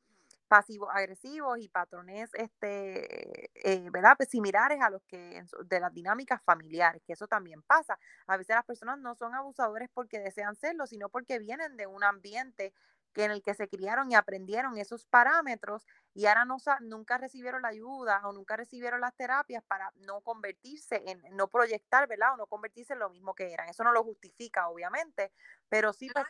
[0.55, 4.15] pasivos agresivos y patrones este eh, ¿verdad?
[4.17, 7.99] Pues similares a los que de las dinámicas familiares, que eso también pasa.
[8.29, 12.05] A veces las personas no son abusadores porque desean serlo, sino porque vienen de un
[12.05, 12.73] ambiente
[13.13, 17.63] que en el que se criaron y aprendieron esos parámetros y ahora no, nunca recibieron
[17.63, 22.35] la ayuda o nunca recibieron las terapias para no convertirse en, no proyectar, ¿verdad?
[22.35, 23.69] O no convertirse en lo mismo que eran.
[23.69, 25.33] Eso no lo justifica, obviamente,
[25.69, 26.27] pero sí pues,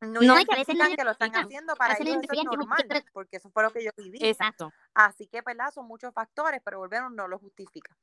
[0.00, 3.36] no, no que a veces que lo están haciendo para ellos eso es normal, porque
[3.36, 4.18] eso fue lo que yo viví.
[4.22, 4.72] Exacto.
[4.94, 5.70] Así que, ¿verdad?
[5.72, 7.96] Son muchos factores, pero volvieron, no lo justifica.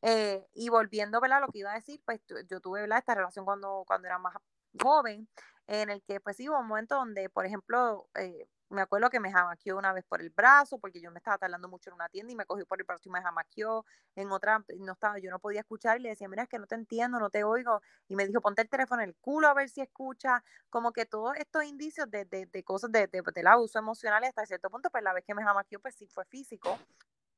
[0.00, 1.40] Eh, y volviendo, ¿verdad?
[1.40, 2.98] Lo que iba a decir, pues yo tuve, ¿verdad?
[2.98, 4.34] Esta relación cuando, cuando era más
[4.82, 5.28] joven,
[5.66, 9.20] en el que pues sí hubo un momento donde, por ejemplo, eh, me acuerdo que
[9.20, 12.08] me jamaqueó una vez por el brazo, porque yo me estaba tardando mucho en una
[12.08, 13.84] tienda y me cogió por el brazo y me jamaqueó,
[14.16, 16.66] en otra no estaba, yo no podía escuchar y le decía, mira, es que no
[16.66, 19.54] te entiendo, no te oigo, y me dijo, ponte el teléfono en el culo a
[19.54, 23.46] ver si escucha, como que todos estos indicios de, de, de cosas de, de, del
[23.46, 26.78] abuso emocional hasta cierto punto, pues la vez que me jamaqueó, pues sí fue físico,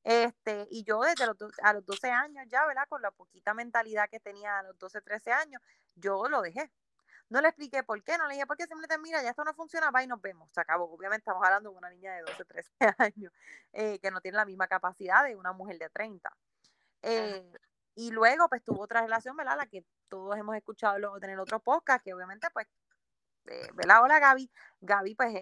[0.03, 2.83] este, y yo desde los, a los 12 años ya, ¿verdad?
[2.87, 5.61] Con la poquita mentalidad que tenía a los 12, 13 años,
[5.95, 6.71] yo lo dejé.
[7.29, 9.53] No le expliqué por qué, no le dije por qué simplemente mira, ya esto no
[9.53, 10.49] funciona, va y nos vemos.
[10.53, 10.85] Se acabó.
[10.85, 13.33] Obviamente estamos hablando de una niña de 12, 13 años
[13.73, 16.31] eh, que no tiene la misma capacidad de una mujer de 30.
[17.01, 17.51] Eh,
[17.95, 19.57] y luego pues tuvo otra relación, ¿verdad?
[19.57, 22.67] La que todos hemos escuchado luego tener otro podcast, que obviamente pues
[23.47, 24.03] eh, ¿verdad?
[24.03, 24.49] Hola Gaby.
[24.81, 25.33] Gaby, pues,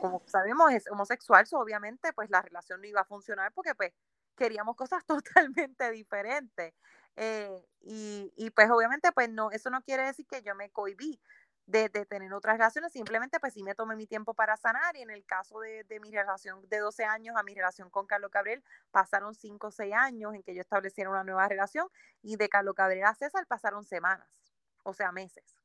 [0.00, 3.92] como, sabemos, es homosexual, obviamente, pues la relación no iba a funcionar porque, pues,
[4.36, 5.04] queríamos cosas
[5.54, 6.74] totalmente diferentes.
[7.16, 11.20] Eh, y, y, pues obviamente, pues no, eso no quiere decir que yo me cohibí
[11.66, 15.02] de, de, tener otras relaciones, simplemente pues sí me tomé mi tiempo para sanar y
[15.02, 18.30] en el caso de, de, mi relación de 12 años a mi relación con Carlos
[18.30, 21.88] Gabriel pasaron 5 o 6 años en que yo estableciera una nueva relación
[22.22, 24.26] y de Carlos Gabriel a César pasaron semanas,
[24.82, 25.59] o sea, meses.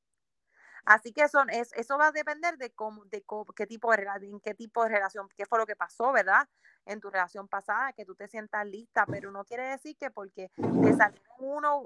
[0.86, 4.40] Así que son, es, eso va a depender de cómo, de qué tipo de en
[4.40, 6.48] qué tipo de relación, qué fue lo que pasó, ¿verdad?
[6.86, 10.52] En tu relación pasada, que tú te sientas lista, pero no quiere decir que porque
[10.56, 11.82] te salió uno,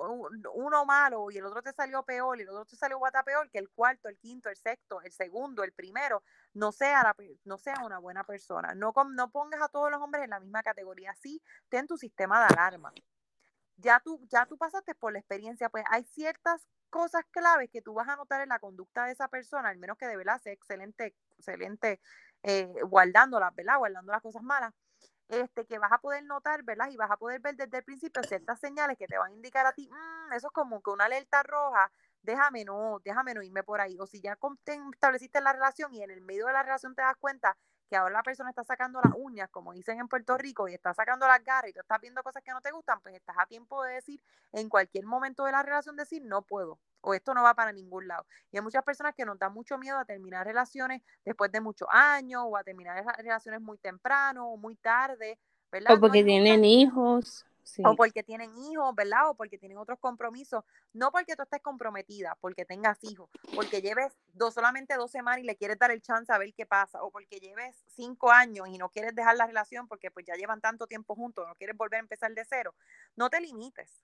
[0.53, 3.49] uno malo y el otro te salió peor y el otro te salió guata peor,
[3.49, 6.21] que el cuarto, el quinto, el sexto, el segundo, el primero,
[6.53, 8.75] no sea, no sea una buena persona.
[8.75, 11.15] No, no pongas a todos los hombres en la misma categoría.
[11.15, 12.91] Sí, ten tu sistema de alarma
[13.81, 17.93] ya tú, ya tú pasaste por la experiencia, pues hay ciertas cosas claves que tú
[17.93, 20.53] vas a notar en la conducta de esa persona, al menos que de verdad sea
[20.53, 21.99] excelente, excelente
[22.43, 23.77] eh, guardándolas, ¿verdad?
[23.77, 24.73] Guardando las cosas malas,
[25.29, 26.89] este, que vas a poder notar, ¿verdad?
[26.89, 29.65] Y vas a poder ver desde el principio ciertas señales que te van a indicar
[29.65, 33.63] a ti, mm, eso es como que una alerta roja, déjame no, déjame no irme
[33.63, 33.97] por ahí.
[33.99, 34.37] O si ya
[34.93, 37.57] estableciste la relación y en el medio de la relación te das cuenta
[37.89, 40.93] que ahora la persona está sacando las uñas, como dicen en Puerto Rico, y está
[40.93, 43.45] sacando las garras y tú estás viendo cosas que no te gustan, pues estás a
[43.45, 44.21] tiempo de decir
[44.51, 48.07] en cualquier momento de la relación, decir no puedo o esto no va para ningún
[48.07, 48.25] lado.
[48.51, 51.87] Y hay muchas personas que nos dan mucho miedo a terminar relaciones después de muchos
[51.91, 55.39] años o a terminar relaciones muy temprano o muy tarde,
[55.71, 55.95] ¿verdad?
[55.95, 57.45] O porque tienen hijos.
[57.83, 59.29] O porque tienen hijos, ¿verdad?
[59.29, 60.63] O porque tienen otros compromisos.
[60.93, 65.43] No porque tú estés comprometida, porque tengas hijos, porque lleves dos, solamente dos semanas y
[65.43, 68.77] le quieres dar el chance a ver qué pasa, o porque lleves cinco años y
[68.77, 71.97] no quieres dejar la relación porque pues ya llevan tanto tiempo juntos, no quieres volver
[71.97, 72.73] a empezar de cero.
[73.15, 74.03] No te limites.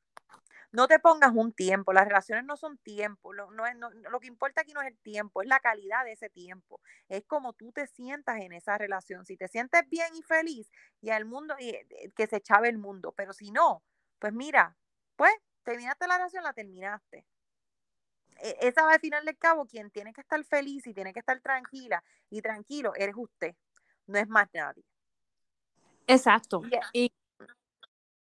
[0.75, 4.27] No te pongas un tiempo, las relaciones no son tiempo, lo, no es, lo que
[4.27, 7.71] importa aquí no es el tiempo, es la calidad de ese tiempo, es como tú
[7.71, 11.69] te sientas en esa relación, si te sientes bien y feliz y al mundo, y,
[11.69, 13.83] eh, que se chave el mundo, pero si no,
[14.19, 14.75] pues mira,
[15.15, 15.31] pues
[15.63, 17.25] terminaste la relación, la terminaste.
[18.41, 21.19] E, esa va al final del cabo, quien tiene que estar feliz y tiene que
[21.19, 23.55] estar tranquila y tranquilo, eres usted,
[24.07, 24.83] no es más nadie.
[26.07, 26.61] Exacto.
[26.91, 27.13] Y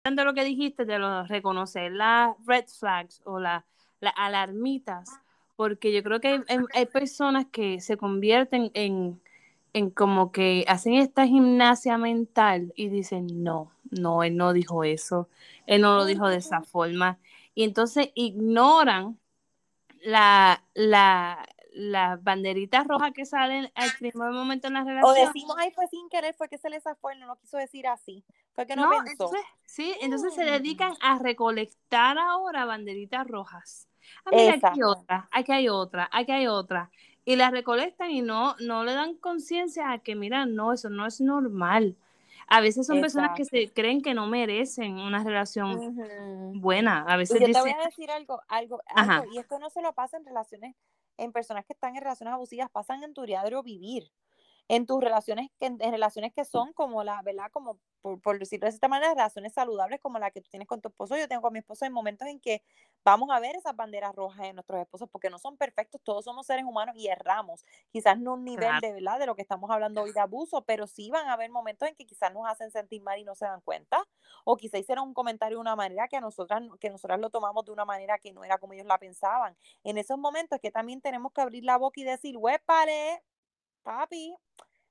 [0.04, 3.64] de lo que dijiste, de lo, reconocer las red flags o las
[4.16, 5.10] alarmitas,
[5.56, 9.20] porque yo creo que hay, hay, personas que se convierten en,
[9.74, 15.28] en como que hacen esta gimnasia mental y dicen, no, no, él no dijo eso,
[15.66, 17.18] él no lo dijo de esa forma.
[17.54, 19.18] Y entonces ignoran
[20.02, 25.26] la, la, las banderitas rojas que salen al primer momento en la O relación.
[25.26, 28.24] decimos, ay, fue sin querer, fue que se les zafó, no lo quiso decir así.
[28.68, 29.12] No, No, pensó.
[29.12, 30.52] entonces, sí, entonces se Mm.
[30.52, 33.88] dedican a recolectar ahora banderitas rojas.
[34.24, 36.90] Ah, mira, aquí hay otra, aquí hay otra, aquí hay otra.
[37.24, 41.06] Y las recolectan y no, no le dan conciencia a que, mira, no, eso no
[41.06, 41.96] es normal.
[42.48, 45.80] A veces son personas que se creen que no merecen una relación
[46.52, 47.04] buena.
[47.06, 49.92] A Y veces yo te voy a decir algo, algo, algo, y esto no solo
[49.92, 50.74] pasa en relaciones,
[51.16, 54.10] en personas que están en relaciones abusivas, pasan en tu diario vivir,
[54.70, 57.50] en tus relaciones, que, en relaciones que son como la, ¿verdad?
[57.50, 60.80] Como, por, por decirlo de esta manera, relaciones saludables como la que tú tienes con
[60.80, 62.62] tu esposo, yo tengo con mi esposo en momentos en que
[63.04, 66.46] vamos a ver esas banderas rojas en nuestros esposos, porque no son perfectos, todos somos
[66.46, 69.18] seres humanos y erramos, quizás no un nivel de, ¿verdad?
[69.18, 71.96] De lo que estamos hablando hoy de abuso, pero sí van a haber momentos en
[71.96, 74.06] que quizás nos hacen sentir mal y no se dan cuenta,
[74.44, 77.64] o quizá hicieron un comentario de una manera que a nosotras, que nosotras lo tomamos
[77.64, 79.56] de una manera que no era como ellos la pensaban.
[79.82, 83.20] En esos momentos que también tenemos que abrir la boca y decir, huépale,
[83.82, 84.34] papi,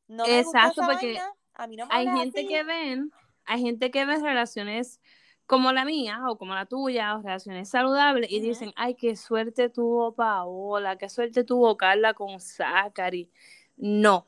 [0.08, 2.47] no me gusta Exacto, esa porque vaina, a mí no me hay gente así.
[2.47, 3.12] que ven,
[3.45, 4.99] hay gente que ve relaciones
[5.45, 9.69] como la mía o como la tuya, o relaciones saludables, y dicen, ay, qué suerte
[9.69, 13.32] tuvo Paola, qué suerte tuvo Carla con Zachary.
[13.75, 14.28] No,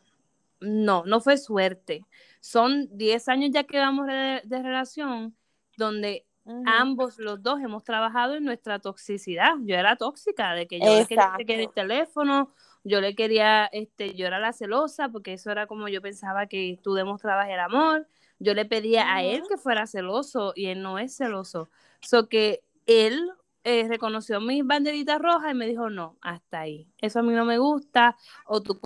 [0.59, 2.05] no, no fue suerte.
[2.39, 5.35] Son 10 años ya que vamos de, de relación
[5.77, 6.25] donde
[6.65, 9.53] ambos los dos hemos trabajado en nuestra toxicidad.
[9.61, 11.81] Yo era tóxica, de que yo le quería chequear el Exacto.
[11.81, 16.47] teléfono, yo le quería, este, yo era la celosa, porque eso era como yo pensaba
[16.47, 18.07] que tú demostrabas el amor.
[18.39, 21.69] Yo le pedía a él que fuera celoso y él no es celoso.
[22.01, 23.29] So que él
[23.63, 26.87] eh, reconoció mis banderitas rojas y me dijo, no, hasta ahí.
[26.99, 28.79] Eso a mí no me gusta, o tú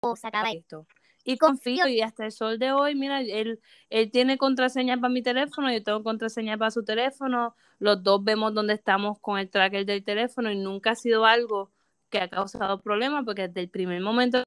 [0.00, 0.86] O se acaba esto.
[1.26, 5.22] Y confío, y hasta el sol de hoy, mira, él, él tiene contraseña para mi
[5.22, 9.86] teléfono, yo tengo contraseña para su teléfono, los dos vemos dónde estamos con el tracker
[9.86, 11.72] del teléfono y nunca ha sido algo
[12.14, 14.44] que ha causado problemas porque desde el primer momento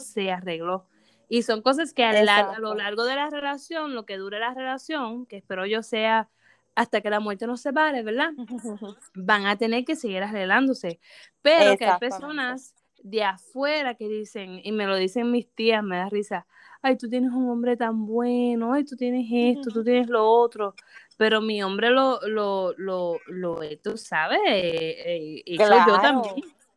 [0.00, 0.86] se arregló.
[1.28, 4.38] Y son cosas que a, la- a lo largo de la relación, lo que dure
[4.38, 6.28] la relación, que espero yo sea
[6.76, 8.30] hasta que la muerte nos separe, ¿verdad?
[9.14, 11.00] van a tener que seguir arreglándose.
[11.42, 15.96] Pero que hay personas de afuera que dicen, y me lo dicen mis tías, me
[15.96, 16.46] da risa,
[16.80, 20.74] ay, tú tienes un hombre tan bueno, ay, tú tienes esto, tú tienes lo otro,
[21.16, 26.34] pero mi hombre lo, lo, lo, lo tú sabes, eh, eh, hecho yo también,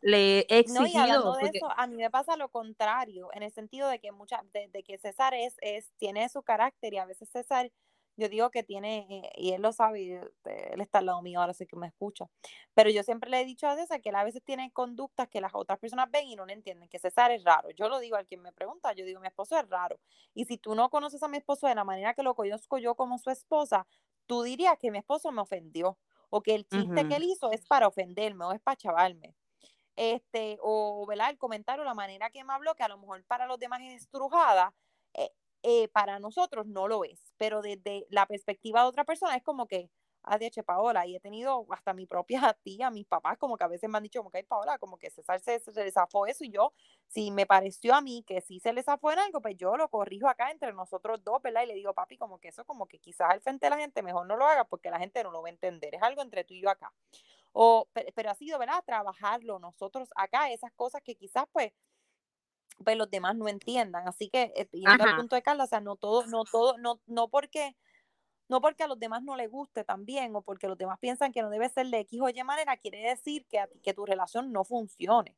[0.08, 3.30] le he No, y exigido, hablando de porque eso, a mí me pasa lo contrario,
[3.34, 6.94] en el sentido de que mucha, de, de que César es, es, tiene su carácter
[6.94, 7.72] y a veces César,
[8.18, 10.16] yo digo que tiene, eh, y él lo sabe,
[10.46, 12.26] eh, él está al lado mío, ahora sí que me escucha,
[12.74, 15.40] pero yo siempre le he dicho a César que él a veces tiene conductas que
[15.40, 17.70] las otras personas ven y no le entienden, que César es raro.
[17.72, 20.00] Yo lo digo al quien me pregunta, yo digo, mi esposo es raro.
[20.34, 22.96] Y si tú no conoces a mi esposo de la manera que lo conozco yo
[22.96, 23.88] como su esposa,
[24.26, 25.98] tú dirías que mi esposo me ofendió,
[26.30, 29.37] o que el chiste que él hizo es para ofenderme o es para chavarme
[29.98, 31.32] este, o ¿verdad?
[31.32, 34.04] el comentario, la manera que me habló, que a lo mejor para los demás es
[34.04, 34.74] estrujada,
[35.14, 35.32] eh,
[35.64, 39.68] eh, para nosotros no lo es, pero desde la perspectiva de otra persona es como
[39.68, 39.90] que,
[40.42, 43.90] hecho, Paola, y he tenido hasta mi propia tía, mis papás, como que a veces
[43.90, 46.74] me han dicho, como que, ay, Paola, como que César se, se eso, y yo,
[47.08, 49.90] si me pareció a mí que sí se le zafó en algo, pues yo lo
[49.90, 51.64] corrijo acá entre nosotros dos, ¿verdad?
[51.64, 54.04] Y le digo, papi, como que eso, como que quizás al frente de la gente
[54.04, 56.44] mejor no lo haga porque la gente no lo va a entender, es algo entre
[56.44, 56.92] tú y yo acá.
[57.60, 58.84] O, pero, ha sido, ¿verdad?
[58.86, 61.72] Trabajarlo nosotros acá, esas cosas que quizás pues,
[62.84, 64.08] pues los demás no entiendan.
[64.08, 67.02] Así que, eh, yendo al punto de Carla, o sea, no todo, no todo, no,
[67.08, 67.76] no porque,
[68.50, 71.42] no porque a los demás no les guste también, o porque los demás piensan que
[71.44, 74.06] no debe ser de X o Y manera, quiere decir que, a ti- que tu
[74.06, 75.38] relación no funcione.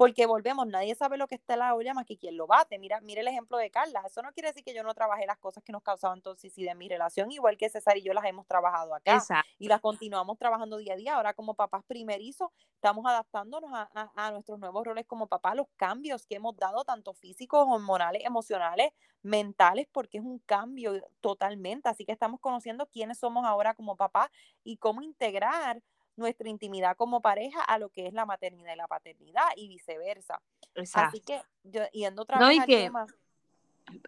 [0.00, 2.78] Porque volvemos, nadie sabe lo que está en la olla más que quien lo bate.
[2.78, 4.00] Mira, mira el ejemplo de Carla.
[4.06, 6.78] Eso no quiere decir que yo no trabajé las cosas que nos causaban toxicidad en
[6.78, 9.46] mi relación, igual que César y yo las hemos trabajado acá Exacto.
[9.58, 11.16] y las continuamos trabajando día a día.
[11.16, 15.66] Ahora como papás primerizos estamos adaptándonos a, a- a nuestros nuevos roles como papás, los
[15.76, 21.90] cambios que hemos dado, tanto físicos, hormonales, emocionales, mentales, porque es un cambio totalmente.
[21.90, 24.30] Así que estamos conociendo quiénes somos ahora como papás
[24.64, 25.82] y cómo integrar
[26.20, 30.40] nuestra intimidad como pareja a lo que es la maternidad y la paternidad y viceversa.
[30.76, 31.08] Exacto.
[31.08, 33.06] Así que yo yendo otra No, vez y al que- tema.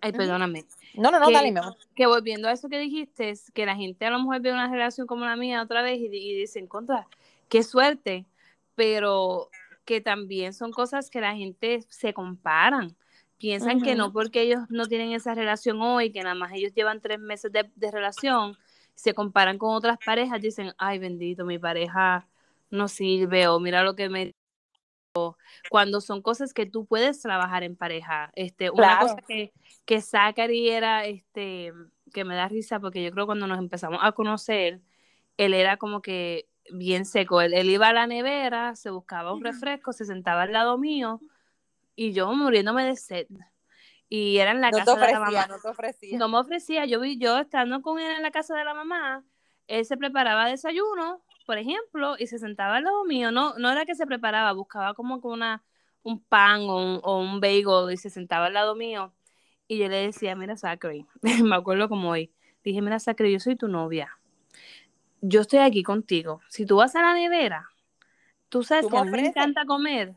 [0.01, 0.65] Ay, perdóname.
[0.95, 1.77] No, no, no, que- dale, mi amor.
[1.97, 4.71] que volviendo a eso que dijiste, es que la gente a lo mejor ve una
[4.71, 7.09] relación como la mía otra vez y, y dicen, contra,
[7.49, 8.25] qué suerte,
[8.77, 9.49] pero
[9.85, 12.95] que también son cosas que la gente se comparan.
[13.39, 17.01] Piensan que no porque ellos no tienen esa relación hoy, que nada más ellos llevan
[17.01, 18.57] tres meses de, de relación,
[18.95, 22.29] se comparan con otras parejas, dicen, ay bendito, mi pareja
[22.71, 24.33] no sirve, o mira lo que me
[25.71, 28.31] cuando son cosas que tú puedes trabajar en pareja.
[28.35, 29.53] Este, una cosa que,
[29.85, 31.73] que Zachary era, este,
[32.13, 34.81] que me da risa, porque yo creo cuando nos empezamos a conocer,
[35.37, 37.41] él era como que bien seco.
[37.41, 41.21] Él, iba a la nevera, se buscaba un refresco, se sentaba al lado mío
[41.95, 43.27] y yo muriéndome de sed.
[44.15, 45.47] Y era en la casa de la mamá.
[45.47, 46.19] No te ofrecía.
[46.19, 46.85] No me ofrecía.
[46.85, 49.25] Yo vi, yo estando con él en la casa de la mamá,
[49.69, 53.33] él se preparaba desayuno, por ejemplo, y se sentaba al lado mío.
[53.33, 55.65] No, no era que se preparaba, buscaba como una,
[56.03, 59.15] un pan o un, o un bagel y se sentaba al lado mío.
[59.67, 61.07] Y yo le decía, mira, Zachary,
[61.43, 62.31] me acuerdo como hoy.
[62.63, 64.19] Dije, mira, Zachary, yo soy tu novia.
[65.23, 66.43] Yo estoy aquí contigo.
[66.51, 67.71] Si tú vas a la nevera,
[68.51, 70.13] tú sabes que a mí me encanta comer.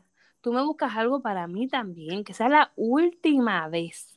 [0.46, 4.16] Tú me buscas algo para mí también, que sea la última vez.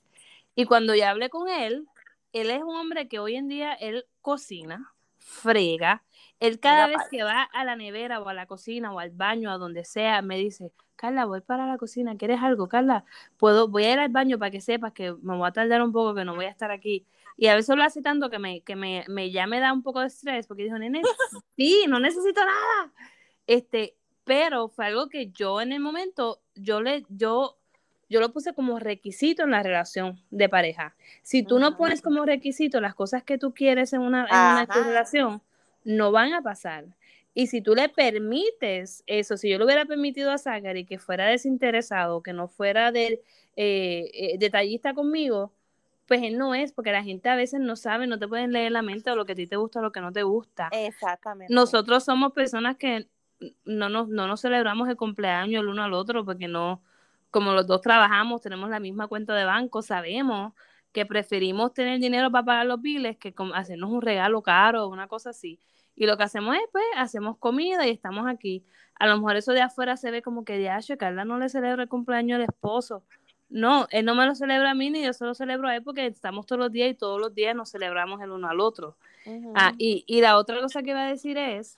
[0.53, 1.87] Y cuando ya hablé con él,
[2.33, 6.03] él es un hombre que hoy en día él cocina, frega,
[6.39, 9.49] él cada vez que va a la nevera o a la cocina o al baño,
[9.49, 12.69] a donde sea, me dice, Carla, voy para la cocina, ¿quieres algo?
[12.69, 13.05] Carla,
[13.37, 15.91] puedo, voy a ir al baño para que sepas que me voy a tardar un
[15.91, 17.07] poco, que no voy a estar aquí.
[17.37, 19.81] Y a veces lo hace tanto que me, que me, me ya me da un
[19.81, 21.01] poco de estrés, porque dijo, nene,
[21.57, 22.93] sí, no necesito nada.
[23.47, 23.95] Este,
[24.29, 27.57] pero fue algo que yo en el momento, yo le, yo,
[28.11, 30.95] yo lo puse como requisito en la relación de pareja.
[31.23, 34.83] Si tú no pones como requisito las cosas que tú quieres en una, en una
[34.85, 35.41] relación,
[35.83, 36.85] no van a pasar.
[37.33, 41.25] Y si tú le permites eso, si yo le hubiera permitido a Zachary que fuera
[41.25, 43.23] desinteresado, que no fuera de,
[43.55, 45.51] eh, eh, detallista conmigo,
[46.05, 48.73] pues él no es, porque la gente a veces no sabe, no te pueden leer
[48.73, 50.69] la mente o lo que a ti te gusta o lo que no te gusta.
[50.71, 51.51] Exactamente.
[51.51, 53.07] Nosotros somos personas que
[53.65, 56.81] no nos, no nos celebramos el cumpleaños el uno al otro, porque no,
[57.31, 60.53] como los dos trabajamos, tenemos la misma cuenta de banco, sabemos
[60.91, 65.07] que preferimos tener dinero para pagar los biles que hacernos un regalo caro o una
[65.07, 65.59] cosa así.
[65.95, 68.63] Y lo que hacemos es, pues, hacemos comida y estamos aquí.
[68.95, 71.83] A lo mejor eso de afuera se ve como que, ya, Carla no le celebra
[71.83, 73.03] el cumpleaños al esposo.
[73.49, 75.83] No, él no me lo celebra a mí ni yo se lo celebro a él
[75.83, 78.95] porque estamos todos los días y todos los días nos celebramos el uno al otro.
[79.55, 81.75] ah, y, y, la otra cosa que iba a decir es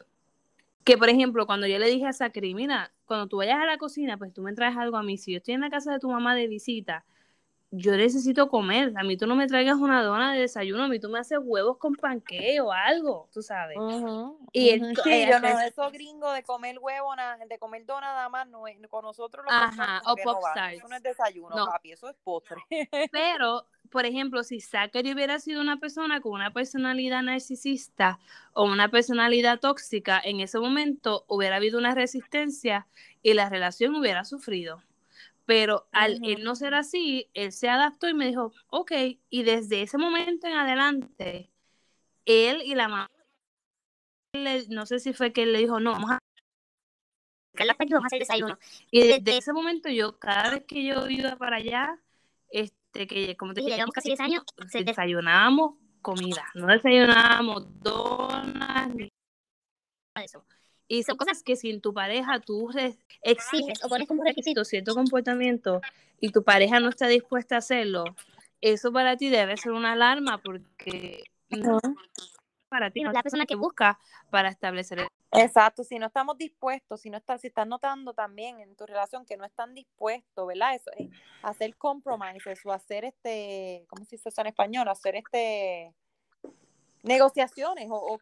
[0.84, 3.78] que, por ejemplo, cuando yo le dije a Sacri, mira, cuando tú vayas a la
[3.78, 5.18] cocina, pues tú me traes algo a mí.
[5.18, 7.06] Si yo estoy en la casa de tu mamá de visita
[7.72, 8.94] yo necesito comer.
[8.98, 11.40] A mí tú no me traigas una dona de desayuno, a mí tú me haces
[11.42, 13.78] huevos con panque o algo, tú sabes.
[14.52, 17.14] y el, sí, yo no, eso gringo de comer huevo,
[17.48, 20.88] de comer dona nada más, no es, con nosotros los Ajá, o pop no Eso
[20.90, 22.58] no es desayuno, papi, eso es postre.
[23.12, 28.20] Pero, por ejemplo, si Zachary hubiera sido una persona con una personalidad narcisista
[28.54, 32.88] o una personalidad tóxica, en ese momento hubiera habido una resistencia
[33.22, 34.82] y la relación hubiera sufrido.
[35.46, 38.92] Pero al él no ser así, él se adaptó y me dijo, ok,
[39.30, 41.52] y desde ese momento en adelante,
[42.26, 43.12] él y la mamá,
[44.70, 46.20] no sé si fue que él le dijo, no, vamos a.
[48.90, 52.00] Y desde ese momento yo, cada vez que yo iba para allá,
[52.50, 59.10] este, que como te dije, casi 10 años, desayunábamos comida, no desayunábamos donas ni
[60.16, 60.44] eso.
[60.88, 62.70] Y son cosas que si en tu pareja tú
[63.22, 65.80] exiges o pones como requisito cierto comportamiento
[66.20, 68.04] y tu pareja no está dispuesta a hacerlo,
[68.60, 71.24] eso para ti debe ser una alarma porque
[72.68, 77.02] para ti no es la persona que busca para establecer Exacto, si no estamos dispuestos,
[77.02, 80.76] si no estás, si estás notando también en tu relación que no están dispuestos, ¿verdad?
[80.76, 81.10] Eso es
[81.42, 84.90] hacer compromises o hacer este, ¿cómo se dice eso en español?
[84.90, 85.94] Hacer este
[87.04, 88.20] negociaciones o,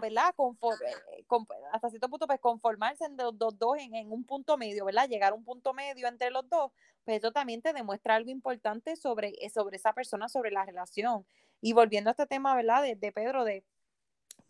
[0.00, 0.34] ¿verdad?
[0.38, 1.24] Eh,
[1.72, 5.08] hasta cierto punto, pues conformarse en los dos, dos en, un punto medio, ¿verdad?
[5.08, 6.70] Llegar a un punto medio entre los dos,
[7.04, 11.26] pues eso también te demuestra algo importante sobre, eh, sobre esa persona, sobre la relación.
[11.60, 12.82] Y volviendo a este tema, ¿verdad?
[12.82, 13.64] De, de Pedro, de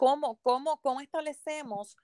[0.01, 1.99] cómo, cómo, cómo establecemos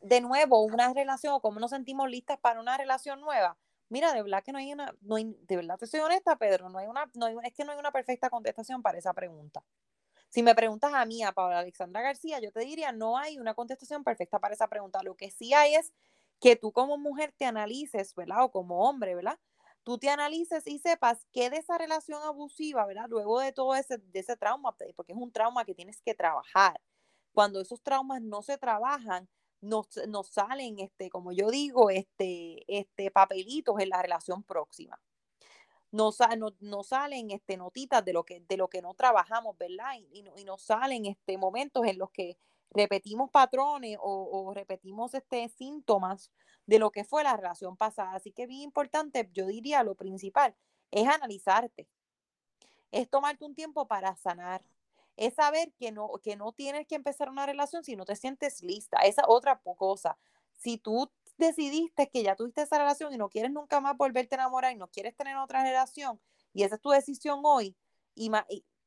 [0.00, 3.56] de nuevo una relación o cómo nos sentimos listas para una relación nueva.
[3.88, 6.88] Mira, de verdad que no hay una, de verdad te soy honesta, Pedro, no hay
[6.88, 9.62] una, no hay, es que no hay una perfecta contestación para esa pregunta.
[10.30, 13.54] Si me preguntas a mí, a Paula Alexandra García, yo te diría, no hay una
[13.54, 14.98] contestación perfecta para esa pregunta.
[15.04, 15.92] Lo que sí hay es
[16.40, 18.42] que tú como mujer te analices, ¿verdad?
[18.42, 19.38] O como hombre, ¿verdad?
[19.84, 23.06] Tú te analices y sepas qué de esa relación abusiva, ¿verdad?
[23.08, 26.80] Luego de todo ese, de ese trauma, porque es un trauma que tienes que trabajar.
[27.32, 29.28] Cuando esos traumas no se trabajan,
[29.60, 35.00] nos, nos salen, este, como yo digo, este, este, papelitos en la relación próxima
[35.92, 36.18] nos,
[36.60, 39.94] no, salen este, notitas de lo, que, de lo que no trabajamos, ¿verdad?
[40.10, 42.38] Y, y, nos salen este, momentos en los que
[42.70, 46.32] repetimos patrones o, repetimos este, síntomas
[46.66, 48.14] de lo que fue la relación pasada.
[48.14, 50.56] Así que bien importante, yo diría lo principal,
[50.90, 51.86] es analizarte,
[52.90, 54.64] es tomarte un tiempo para sanar,
[55.16, 58.62] es saber que no, que no tienes que empezar una relación si no te sientes
[58.62, 58.98] lista.
[58.98, 60.18] Esa otra cosa.
[60.52, 64.38] Si tú decidiste que ya tuviste esa relación y no quieres nunca más volverte a
[64.38, 66.20] enamorar y no quieres tener otra relación,
[66.52, 67.76] y esa es tu decisión hoy,
[68.14, 68.30] y,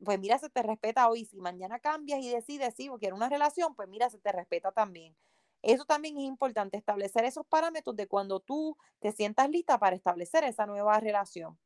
[0.04, 1.26] pues mira, se te respeta hoy.
[1.26, 4.72] Si mañana cambias y decides, sí, o quieres una relación, pues mira, se te respeta
[4.72, 5.16] también.
[5.62, 10.44] Eso también es importante, establecer esos parámetros de cuando tú te sientas lista para establecer
[10.44, 11.58] esa nueva relación.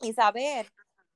[0.00, 0.66] Y saber,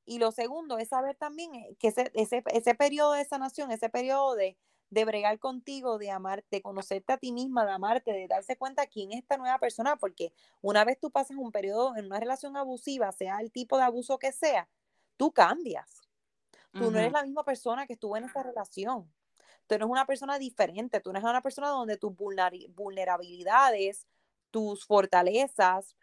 [0.05, 3.89] y lo segundo es saber también eh, que ese, ese, ese periodo de sanación, ese
[3.89, 4.57] periodo de,
[4.91, 8.87] de bregar contigo, de amarte, de conocerte a ti misma, de amarte, de darse cuenta
[8.87, 12.57] quién es esta nueva persona, porque una vez tú pasas un periodo en una relación
[12.57, 14.69] abusiva, sea el tipo de abuso que sea,
[15.17, 16.03] tú cambias.
[16.73, 19.13] Tú no eres la misma persona que estuvo en esa relación.
[19.67, 24.07] Tú eres una persona diferente, tú eres una persona donde tus vulnerabilidades,
[24.51, 25.97] tus fortalezas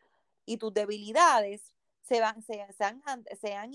[0.45, 3.72] y tus debilidades se, van, se, han, se han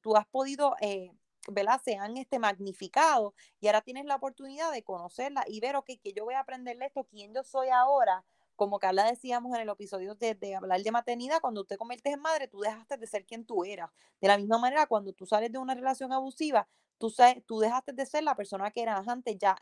[0.00, 1.12] tú has podido, eh,
[1.48, 1.80] ¿verdad?
[1.84, 6.12] Se han este, magnificado y ahora tienes la oportunidad de conocerla y ver, ok, que
[6.12, 8.24] yo voy a aprenderle esto, quién yo soy ahora,
[8.56, 12.20] como Carla decíamos en el episodio de, de, hablar de maternidad, cuando te conviertes en
[12.20, 13.90] madre, tú dejaste de ser quien tú eras.
[14.20, 17.14] De la misma manera, cuando tú sales de una relación abusiva, tú,
[17.46, 19.56] tú dejaste de ser la persona que eras antes, ya,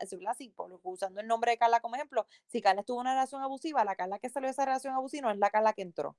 [0.55, 3.85] por, usando el nombre de Carla como ejemplo, si Carla estuvo en una relación abusiva,
[3.85, 6.15] la Carla que salió de esa relación abusiva no es la Carla que entró.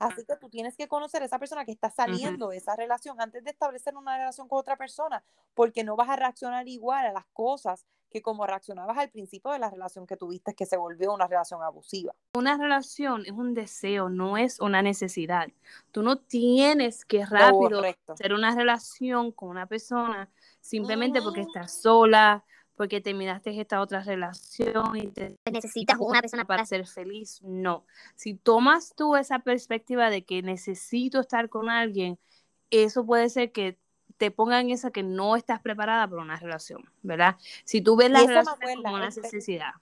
[0.00, 3.20] Así que tú tienes que conocer a esa persona que está saliendo de esa relación
[3.20, 5.22] antes de establecer una relación con otra persona,
[5.54, 9.58] porque no vas a reaccionar igual a las cosas que como reaccionabas al principio de
[9.58, 12.14] la relación que tuviste, que se volvió una relación abusiva.
[12.34, 15.48] Una relación es un deseo, no es una necesidad.
[15.92, 20.30] Tú no tienes que rápido hacer una relación con una persona
[20.60, 22.44] simplemente porque estás sola,
[22.80, 27.42] porque terminaste esta otra relación y te necesitas una persona para ser feliz.
[27.42, 27.84] No.
[28.14, 32.18] Si tomas tú esa perspectiva de que necesito estar con alguien,
[32.70, 33.76] eso puede ser que
[34.16, 37.36] te pongan esa que no estás preparada para una relación, ¿verdad?
[37.64, 39.72] Si tú ves la relación como una este necesidad.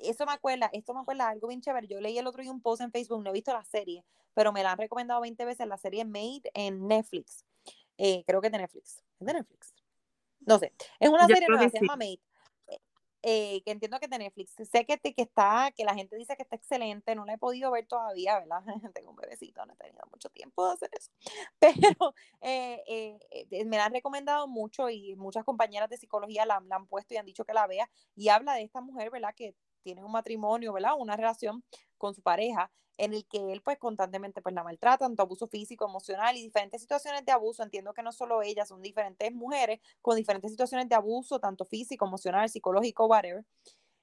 [0.00, 1.86] Eso me acuerda, esto me acuerda algo bien chévere.
[1.86, 4.02] Yo leí el otro día un post en Facebook, no he visto la serie,
[4.34, 7.44] pero me la han recomendado 20 veces, la serie Made en Netflix.
[7.98, 9.04] Eh, creo que es de Netflix.
[9.20, 9.79] ¿Es de Netflix?
[10.50, 10.72] No sé.
[10.98, 12.20] Es una serie nueva, se llama Made.
[13.22, 14.54] Eh, que entiendo que de Netflix.
[14.70, 17.70] Sé que, que está, que la gente dice que está excelente, no la he podido
[17.70, 18.62] ver todavía, ¿verdad?
[18.94, 21.10] Tengo un bebecito, no he tenido mucho tiempo de hacer eso.
[21.58, 26.76] Pero eh, eh, me la han recomendado mucho y muchas compañeras de psicología la, la,
[26.76, 27.90] han puesto y han dicho que la vea.
[28.16, 29.34] Y habla de esta mujer, ¿verdad?
[29.36, 30.92] Que tiene un matrimonio, ¿verdad?
[30.98, 31.64] Una relación
[31.98, 32.70] con su pareja
[33.00, 36.82] en el que él pues constantemente pues la maltrata, tanto abuso físico, emocional y diferentes
[36.82, 37.62] situaciones de abuso.
[37.62, 42.06] Entiendo que no solo ellas, son diferentes mujeres con diferentes situaciones de abuso, tanto físico,
[42.06, 43.44] emocional, psicológico, whatever.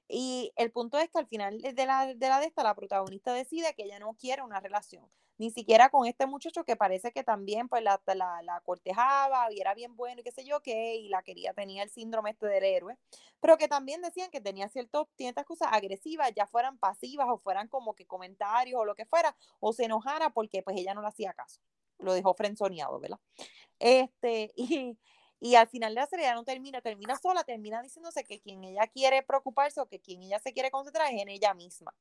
[0.08, 3.32] Y el punto es que al final de la, de la de esta, la protagonista
[3.32, 5.08] decide que ella no quiere una relación,
[5.38, 9.60] ni siquiera con este muchacho que parece que también pues la, la, la cortejaba y
[9.60, 12.46] era bien bueno y qué sé yo qué, y la quería, tenía el síndrome este
[12.46, 12.98] del héroe,
[13.40, 15.06] pero que también decían que tenía ciertas,
[15.46, 19.72] cosas agresivas, ya fueran pasivas o fueran como que comentarios o lo que fuera, o
[19.72, 21.60] se enojara porque pues ella no le hacía caso,
[21.98, 23.18] lo dejó frenzoneado, ¿verdad?
[23.78, 24.98] Este, y,
[25.40, 28.64] y al final de la serie ya no termina, termina sola, termina diciéndose que quien
[28.64, 31.94] ella quiere preocuparse o que quien ella se quiere concentrar es en ella misma.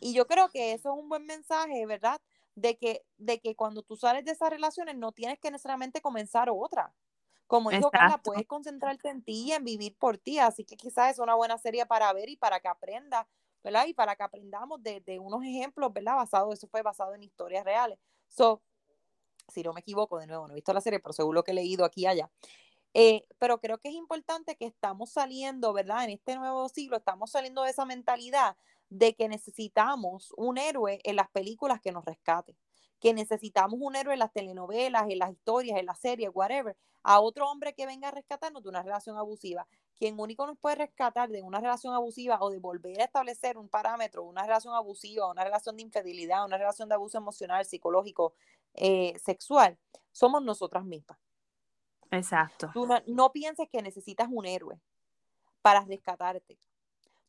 [0.00, 2.20] Y yo creo que eso es un buen mensaje, ¿verdad?
[2.54, 6.48] De que, de que cuando tú sales de esas relaciones no tienes que necesariamente comenzar
[6.50, 6.94] otra.
[7.46, 10.38] Como dijo Carla, puedes concentrarte en ti y en vivir por ti.
[10.38, 13.26] Así que quizás es una buena serie para ver y para que aprendas,
[13.64, 13.86] ¿verdad?
[13.86, 16.16] Y para que aprendamos de, de unos ejemplos, ¿verdad?
[16.16, 17.98] Basado, eso fue basado en historias reales.
[18.28, 18.62] So,
[19.48, 21.54] si no me equivoco, de nuevo, no he visto la serie, pero seguro que he
[21.54, 22.30] leído aquí y allá.
[22.94, 26.04] Eh, pero creo que es importante que estamos saliendo, ¿verdad?
[26.04, 28.56] En este nuevo siglo, estamos saliendo de esa mentalidad
[28.90, 32.56] de que necesitamos un héroe en las películas que nos rescate,
[33.00, 37.20] que necesitamos un héroe en las telenovelas, en las historias, en las series, whatever, a
[37.20, 39.66] otro hombre que venga a rescatarnos de una relación abusiva.
[39.96, 43.68] Quien único nos puede rescatar de una relación abusiva o de volver a establecer un
[43.68, 48.34] parámetro, una relación abusiva, una relación de infidelidad, una relación de abuso emocional, psicológico,
[48.74, 49.78] eh, sexual,
[50.12, 51.18] somos nosotras mismas.
[52.10, 52.70] Exacto.
[52.72, 54.80] Tú no, pienses que necesitas un héroe
[55.62, 56.58] para rescatarte.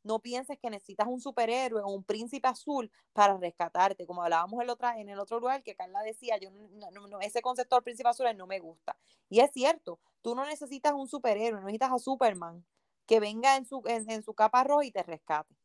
[0.04, 4.70] No pienses que necesitas un superhéroe o un príncipe azul para rescatarte, como hablábamos el
[4.70, 8.28] otro, en el otro lugar que Carla decía, yo no, ese concepto del príncipe azul
[8.36, 8.98] no me gusta.
[9.30, 12.66] Y es cierto, tú no necesitas un superhéroe, no necesitas a Superman
[13.06, 15.56] que venga en su, en su capa roja y te rescate.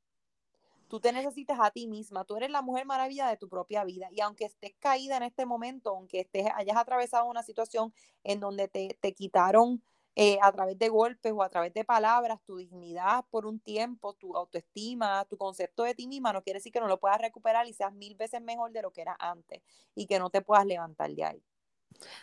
[0.89, 4.09] Tú te necesitas a ti misma, tú eres la mujer maravilla de tu propia vida
[4.12, 8.68] y aunque estés caída en este momento, aunque estés, hayas atravesado una situación en donde
[8.68, 9.82] te, quitaron
[10.17, 14.15] eh, a través de golpes o a través de palabras tu dignidad por un tiempo,
[14.15, 17.67] tu autoestima, tu concepto de ti misma, no quiere decir que no lo puedas recuperar
[17.67, 19.62] y seas mil veces mejor de lo que era antes
[19.95, 21.45] y que no te puedas levantar de ahí.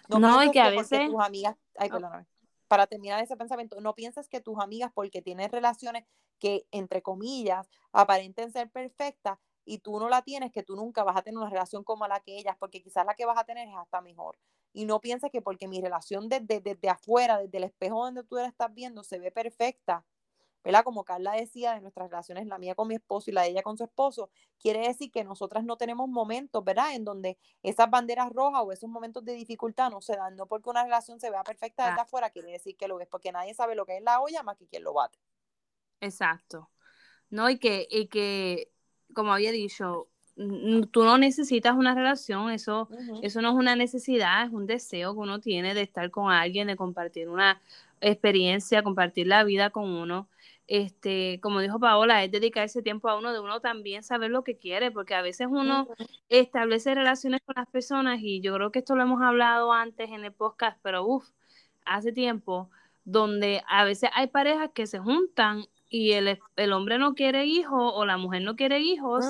[0.07, 2.25] No, y que a veces tus amigas, ay, perdóname.
[2.67, 6.05] para terminar ese pensamiento, no pienses que tus amigas, porque tienes relaciones
[6.39, 11.17] que, entre comillas, aparenten ser perfectas y tú no la tienes, que tú nunca vas
[11.17, 13.67] a tener una relación como la que ellas, porque quizás la que vas a tener
[13.67, 14.37] es hasta mejor.
[14.73, 18.35] Y no pienses que porque mi relación desde, desde afuera, desde el espejo donde tú
[18.35, 20.05] la estás viendo, se ve perfecta,
[20.63, 20.83] ¿verdad?
[20.83, 23.63] Como Carla decía de nuestras relaciones, la mía con mi esposo y la de ella
[23.63, 26.93] con su esposo, quiere decir que nosotras no tenemos momentos, ¿verdad?
[26.93, 30.69] En donde esas banderas rojas o esos momentos de dificultad no se dan, no porque
[30.69, 33.75] una relación se vea perfecta desde afuera, quiere decir que lo es, porque nadie sabe
[33.75, 35.19] lo que es la olla más que quien lo bate.
[35.99, 36.69] Exacto.
[37.29, 38.71] No, y que, y que,
[39.15, 40.10] como había dicho,
[40.91, 42.89] tú no necesitas una relación, eso,
[43.21, 46.67] eso no es una necesidad, es un deseo que uno tiene de estar con alguien,
[46.67, 47.61] de compartir una
[48.01, 50.27] experiencia, compartir la vida con uno.
[50.67, 54.55] Este, como dijo Paola, es dedicarse tiempo a uno, de uno también saber lo que
[54.55, 55.87] quiere, porque a veces uno
[56.29, 60.23] establece relaciones con las personas y yo creo que esto lo hemos hablado antes en
[60.23, 61.27] el podcast, pero uff,
[61.85, 62.69] hace tiempo,
[63.03, 67.91] donde a veces hay parejas que se juntan y el, el hombre no quiere hijos
[67.93, 69.25] o la mujer no quiere hijos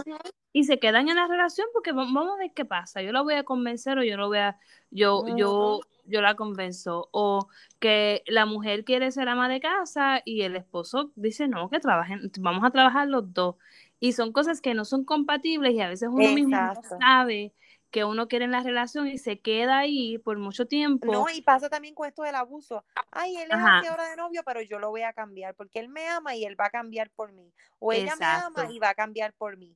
[0.54, 3.36] y se quedan en la relación porque vamos a ver qué pasa, yo la voy
[3.36, 4.58] a convencer o yo lo voy a,
[4.90, 7.10] yo, yo yo la convenzo.
[7.12, 7.48] O
[7.80, 12.32] que la mujer quiere ser ama de casa y el esposo dice, no, que trabajen,
[12.40, 13.56] vamos a trabajar los dos.
[14.00, 17.54] Y son cosas que no son compatibles y a veces uno mismo no sabe
[17.92, 21.12] que uno quiere en la relación y se queda ahí por mucho tiempo.
[21.12, 22.86] No, y pasa también con esto del abuso.
[23.12, 25.90] Ay, él es así ahora de novio, pero yo lo voy a cambiar porque él
[25.90, 27.52] me ama y él va a cambiar por mí.
[27.80, 29.76] O ella me ama y va a cambiar por mí.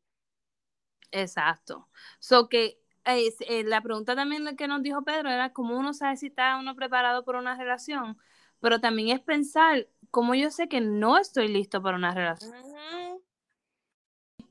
[1.16, 1.88] Exacto.
[2.20, 6.28] So que eh, la pregunta también que nos dijo Pedro era cómo uno sabe si
[6.28, 8.18] está uno preparado por una relación,
[8.60, 12.54] pero también es pensar cómo yo sé que no estoy listo para una relación.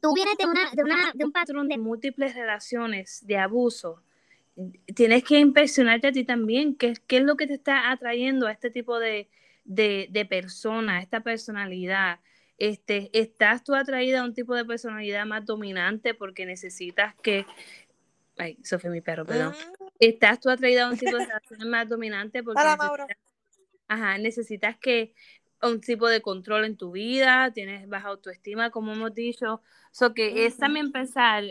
[0.00, 0.46] Tú vienes de,
[0.82, 4.02] una, un patrón de múltiples relaciones, de abuso.
[4.94, 8.52] Tienes que impresionarte a ti también, qué, qué es lo que te está atrayendo a
[8.52, 9.28] este tipo de,
[9.64, 12.20] de, de persona, a esta personalidad.
[12.59, 17.46] Este, ¿Estás tú atraída a un tipo de personalidad más dominante porque necesitas que
[18.36, 19.55] Ay, eso fue mi perro, perdón.
[19.57, 19.86] Ah.
[19.98, 23.16] Estás tú atraída a un tipo de relación más dominante porque necesitas,
[23.88, 25.14] ajá, necesitas que
[25.62, 29.62] un tipo de control en tu vida, tienes baja autoestima, como hemos dicho.
[29.92, 31.44] So que es también pensar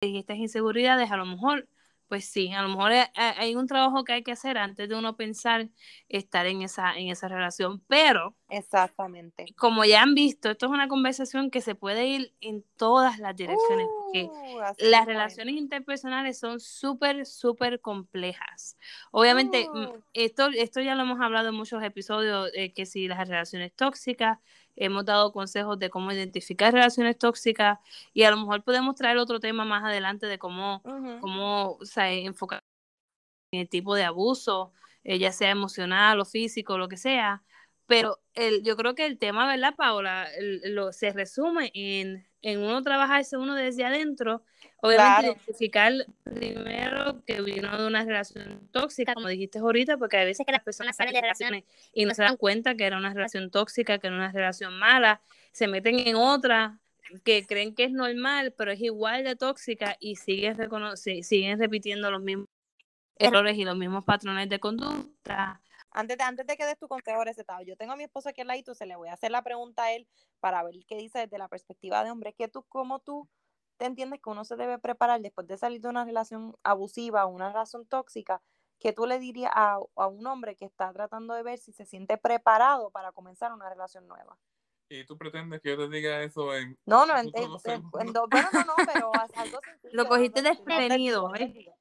[0.00, 1.68] en estas inseguridades, a lo mejor
[2.14, 5.16] pues sí, a lo mejor hay un trabajo que hay que hacer antes de uno
[5.16, 5.68] pensar
[6.08, 9.46] estar en esa, en esa relación, pero exactamente.
[9.56, 13.34] Como ya han visto, esto es una conversación que se puede ir en todas las
[13.34, 18.78] direcciones, porque uh, las relaciones interpersonales son súper, súper complejas.
[19.10, 20.00] Obviamente, uh.
[20.12, 24.38] esto, esto ya lo hemos hablado en muchos episodios, que si las relaciones tóxicas,
[24.76, 27.78] hemos dado consejos de cómo identificar relaciones tóxicas
[28.12, 30.82] y a lo mejor podemos traer otro tema más adelante de cómo,
[31.20, 32.60] cómo enfocar
[33.52, 34.72] en el tipo de abuso,
[35.04, 37.42] eh, ya sea emocional o físico, lo que sea.
[37.86, 40.28] Pero el, yo creo que el tema, ¿verdad, Paola?
[40.64, 44.42] lo, se resume en, en uno trabajarse uno desde adentro
[44.84, 45.92] Obviamente identificar
[46.24, 50.62] primero que vino de una relación tóxica, como dijiste ahorita, porque hay veces que las
[50.62, 51.64] personas salen de relaciones
[51.94, 55.22] y no se dan cuenta que era una relación tóxica, que era una relación mala,
[55.52, 56.80] se meten en otra
[57.24, 60.58] que creen que es normal, pero es igual de tóxica y siguen,
[61.22, 62.48] siguen repitiendo los mismos
[63.16, 65.62] errores y los mismos patrones de conducta.
[65.92, 68.42] Antes de, antes de que des tu consejo recetado, yo tengo a mi esposo aquí
[68.42, 70.06] al ladito, se le voy a hacer la pregunta a él
[70.40, 73.30] para ver qué dice desde la perspectiva de hombre, que tú, como tú
[73.76, 77.28] te entiendes que uno se debe preparar después de salir de una relación abusiva o
[77.28, 78.40] una relación tóxica,
[78.78, 82.18] que tú le dirías a, un hombre que está tratando de ver si se siente
[82.18, 84.38] preparado para comenzar una relación nueva?
[84.88, 86.78] ¿Y tú pretendes que yo te diga eso en...
[86.84, 89.58] No, no, en, bueno, no, no, pero algo
[89.92, 91.72] Lo cogiste desprevenido, ¿eh?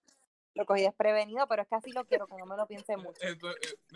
[0.55, 3.19] Lo cogí desprevenido, pero es que así lo quiero, que no me lo piense mucho.
[3.21, 3.37] es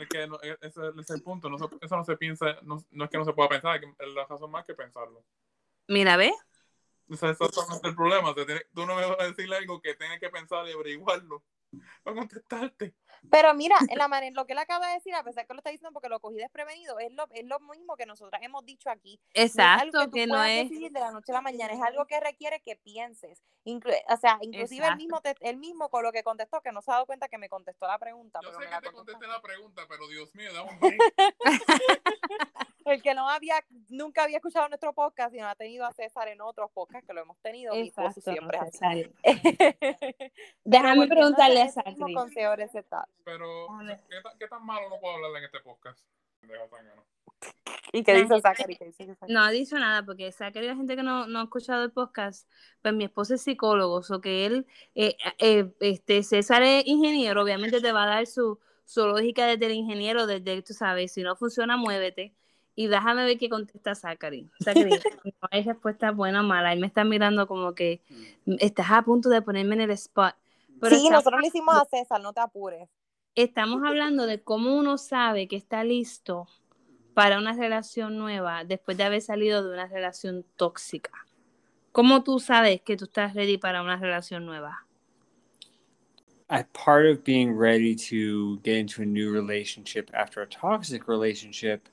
[0.10, 3.18] que e, ese es el punto, no, eso no se piensa, no, no, es que
[3.18, 5.24] no se pueda pensar, es la razón más que pensarlo.
[5.88, 6.34] Mira, ¿ves?
[7.10, 8.34] Ese es exactamente el problema.
[8.74, 11.44] tú no me vas a decir algo que tienes que pensar y averiguarlo
[12.04, 12.96] para contestarte.
[13.30, 15.60] Pero mira, en la manera, lo que él acaba de decir, a pesar que lo
[15.60, 18.90] está diciendo porque lo cogí desprevenido, es lo, es lo mismo que nosotras hemos dicho
[18.90, 19.20] aquí.
[19.34, 22.62] Exacto, que, no es decidir de la noche a la mañana, es algo que requiere
[22.62, 23.42] que pienses.
[23.66, 26.96] o sea, inclusive él mismo, él mismo con lo que contestó, que no se ha
[26.96, 28.40] dado cuenta que me contestó la pregunta.
[28.44, 30.80] Yo sé que te contesté la pregunta, pero Dios mío, da un
[32.88, 33.56] El que no había,
[33.90, 37.14] nunca había escuchado nuestro podcast y no ha tenido a César en otros podcasts que
[37.14, 37.74] lo hemos tenido.
[37.74, 38.60] Exacto, siempre
[40.64, 43.08] Déjame preguntarle a César.
[43.26, 43.68] Pero,
[44.10, 46.00] ¿qué, ¿qué, tan malo no puedo hablar en este podcast?
[47.92, 48.78] ¿Y qué dice Zachary?
[49.28, 52.50] No ha dicho nada, porque Zachary, la gente que no, no ha escuchado el podcast,
[52.82, 54.66] pues mi esposo es psicólogo, o que él,
[54.96, 59.74] eh, eh, este, César es ingeniero, obviamente te va a dar su, zoológica desde el
[59.74, 62.34] ingeniero, desde, tú sabes, si no funciona, muévete.
[62.80, 64.52] Y déjame ver qué contesta Zachary.
[64.64, 64.92] Zachary,
[65.42, 66.72] no hay respuesta buena o mala.
[66.72, 68.02] Él me está mirando como que
[68.60, 70.36] estás a punto de ponerme en el spot.
[70.80, 72.88] Pero sí, estamos nosotros le hicimos a César, no te apures.
[73.34, 76.48] estamos hablando de cómo uno sabe que está listo
[77.16, 81.26] para una relación nueva después de haber salido de una relación tóxica.
[81.92, 84.86] ¿Cómo tú sabes que tú estás ready para una relación nueva?
[86.48, 91.90] I, part of being ready to get into a new relationship after a toxic relationship,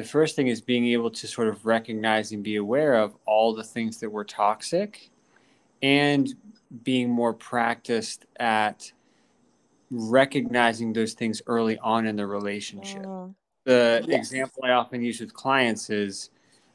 [0.00, 3.54] the first thing is being able to sort of recognize and be aware of all
[3.54, 5.10] the things that were toxic
[5.82, 6.34] and
[6.84, 8.92] being more practiced at
[9.90, 13.04] recognizing those things early on in the relationship.
[13.04, 13.34] Mm.
[13.64, 14.32] The Yes.
[14.32, 16.30] example I often use with clients is,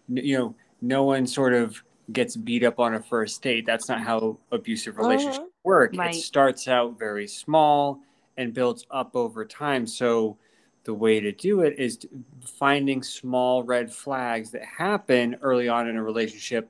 [0.08, 3.66] you know, no one sort of gets beat up on a first date.
[3.66, 5.98] That's not how abusive relationships work.
[5.98, 6.14] Right.
[6.14, 8.02] It starts out very small
[8.38, 9.88] and builds up over time.
[9.88, 10.38] So
[10.86, 12.00] the way to do it is
[12.60, 16.70] finding small red flags that happen early on in a relationship,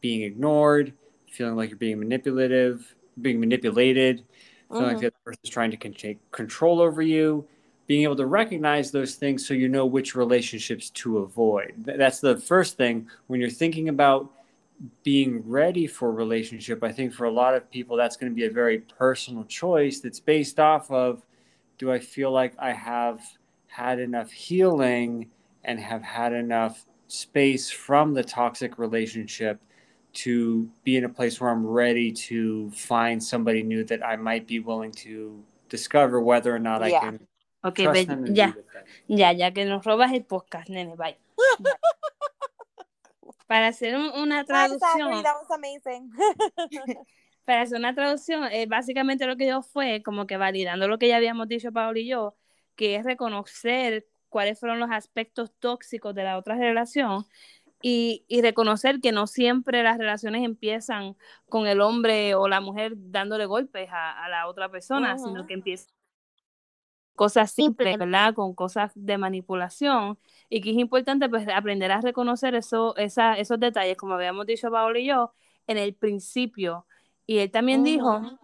[0.00, 0.92] being ignored,
[1.30, 4.24] feeling like you're being manipulative, being manipulated,
[4.72, 5.00] feeling like Mhm.
[5.00, 7.46] the other person's trying to con- take control over you,
[7.86, 11.74] being able to recognize those things so you know which relationships to avoid.
[11.78, 14.30] That's the first thing when you're thinking about
[15.02, 16.82] being ready for a relationship.
[16.82, 20.00] I think for a lot of people, that's going to be a very personal choice
[20.00, 21.22] that's based off of
[21.78, 23.20] do I feel like I have
[23.68, 25.30] had enough healing
[25.64, 29.60] and have had enough space from the toxic relationship
[30.14, 34.46] to be in a place where I'm ready to find somebody new that I might
[34.46, 37.00] be willing to discover whether or not I Yeah.
[37.00, 37.26] can
[37.64, 38.84] Ok, trust ve- them and ya, be with them.
[39.08, 41.16] ya, ya que nos robas el podcast, nene, bye.
[41.58, 41.72] Bye.
[43.48, 46.10] Para hacer un- una Hi, Zachary, traducción, that was amazing.
[47.44, 51.08] para hacer una traducción, eh, básicamente lo que yo fue como que validando lo que
[51.08, 52.36] ya habíamos dicho Paolo y yo,
[52.76, 57.24] que es reconocer cuáles fueron los aspectos tóxicos de la otra relación
[57.82, 61.16] y, y reconocer que no siempre las relaciones empiezan
[61.48, 65.54] con el hombre o la mujer dándole golpes a, a la otra persona, sino que
[65.54, 65.94] empiezan
[67.14, 68.34] cosas simples, ¿verdad?
[68.34, 70.18] Con cosas de manipulación
[70.48, 74.70] y que es importante pues aprender a reconocer eso, esa, esos detalles, como habíamos dicho
[74.70, 75.32] Paolo y yo,
[75.66, 76.86] en el principio.
[77.26, 78.38] Y él también dijo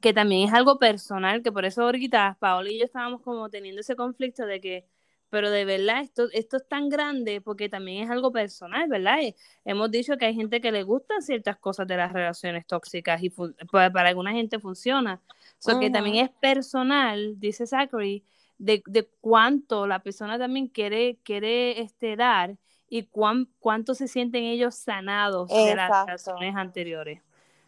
[0.00, 3.80] que también es algo personal, que por eso ahorita Paola y yo estábamos como teniendo
[3.80, 4.86] ese conflicto de que,
[5.30, 9.18] pero de verdad, esto, esto es tan grande porque también es algo personal, ¿verdad?
[9.22, 9.34] Y
[9.64, 13.30] hemos dicho que hay gente que le gustan ciertas cosas de las relaciones tóxicas y
[13.30, 15.20] para, para alguna gente funciona.
[15.58, 18.22] So que también es personal, dice Zachary,
[18.58, 22.56] de, de cuánto la persona también quiere, quiere este, dar
[22.88, 27.20] y cuán, cuánto se sienten ellos sanados de las relaciones anteriores.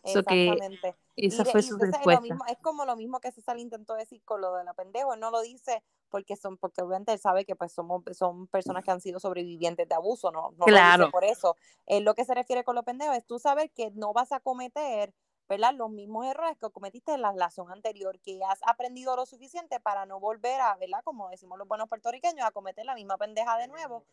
[0.04, 0.96] So que Exactamente.
[1.26, 2.20] esa Y de- fue su es, lo respuesta.
[2.20, 5.20] mismo, es como lo mismo que César intentó decir con lo de la pendejo, él
[5.20, 8.90] no lo dice porque son, porque obviamente él sabe que pues somos, son personas que
[8.92, 10.82] han sido sobrevivientes de abuso, no, no lo Claro.
[10.82, 11.56] dice por eso.
[11.86, 14.40] Él lo que se refiere con lo pendejo es tú saber que no vas a
[14.40, 15.12] cometer,
[15.48, 15.74] ¿verdad?
[15.74, 20.06] Los mismos errores que cometiste en la relación anterior, que has aprendido lo suficiente para
[20.06, 21.00] no volver a, ¿verdad?
[21.04, 24.04] Como decimos los buenos puertorriqueños, a cometer la misma pendeja de nuevo,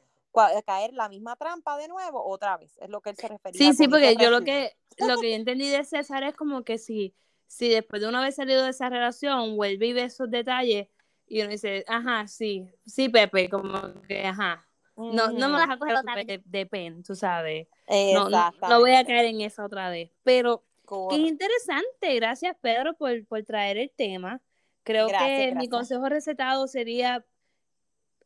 [0.66, 2.78] caer la misma trampa de nuevo otra vez.
[2.82, 3.58] Es lo que él se refería.
[3.58, 6.78] Sí, sí, porque yo lo que, lo que yo entendí de César es como que
[6.78, 7.16] si,
[7.48, 10.88] si después de una vez salido de esa relación vuelve y ve esos detalles
[11.28, 15.78] y uno dice, ajá, sí, sí, Pepe, como que, ajá, no, no me vas a
[15.78, 19.42] coger otra vez de, de pen, tú sabes, no, no, no voy a caer en
[19.42, 20.64] esa otra vez, pero
[21.10, 24.40] que es interesante, gracias Pedro por, por traer el tema,
[24.84, 27.26] creo Gracias, que mi consejo recetado sería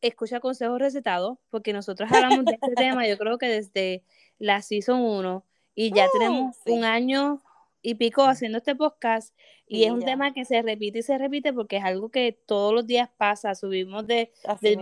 [0.01, 4.03] escucha consejos recetados, porque nosotros hablamos de este tema, yo creo que desde
[4.37, 5.45] la season 1
[5.75, 6.71] y ya Uh, tenemos sí.
[6.71, 7.41] un año
[7.81, 9.33] y pico haciendo este podcast
[9.67, 10.07] y es un ya.
[10.07, 13.55] tema que se repite y se repite porque es algo que todos los días pasa,
[13.55, 14.79] subimos de, Así del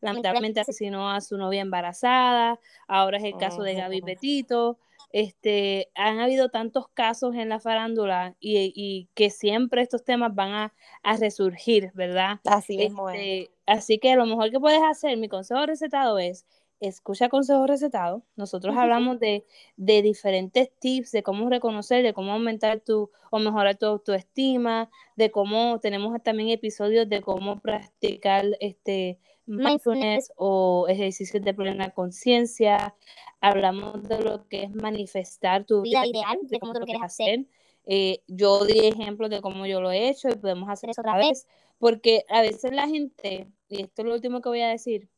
[0.00, 4.02] lamentablemente asesinó a su novia embarazada, ahora es el caso de Gaby.
[4.02, 4.78] Petito,
[5.14, 10.50] este, han habido tantos casos en la farándula y, y que siempre estos temas van
[10.50, 12.40] a, a resurgir, ¿verdad?
[12.44, 13.20] Así mismo es.
[13.20, 16.46] Este, así que lo mejor que puedes hacer, mi consejo recetado es,
[16.80, 18.24] escucha consejos recetados.
[18.34, 19.44] Nosotros hablamos de,
[19.76, 25.30] de diferentes tips, de cómo reconocer, de cómo aumentar tu o mejorar tu autoestima, de
[25.30, 32.94] cómo tenemos también episodios de cómo practicar este mindfulness o ejercicios de plena conciencia.
[33.40, 37.46] Hablamos de lo que es manifestar tu vida ideal, de cómo tú lo quieres hacer.
[37.86, 41.18] Eh, yo di ejemplos de cómo yo lo he hecho y podemos hacer eso otra
[41.18, 41.46] vez,
[41.78, 45.10] porque a veces la gente, y esto es lo último que voy a decir,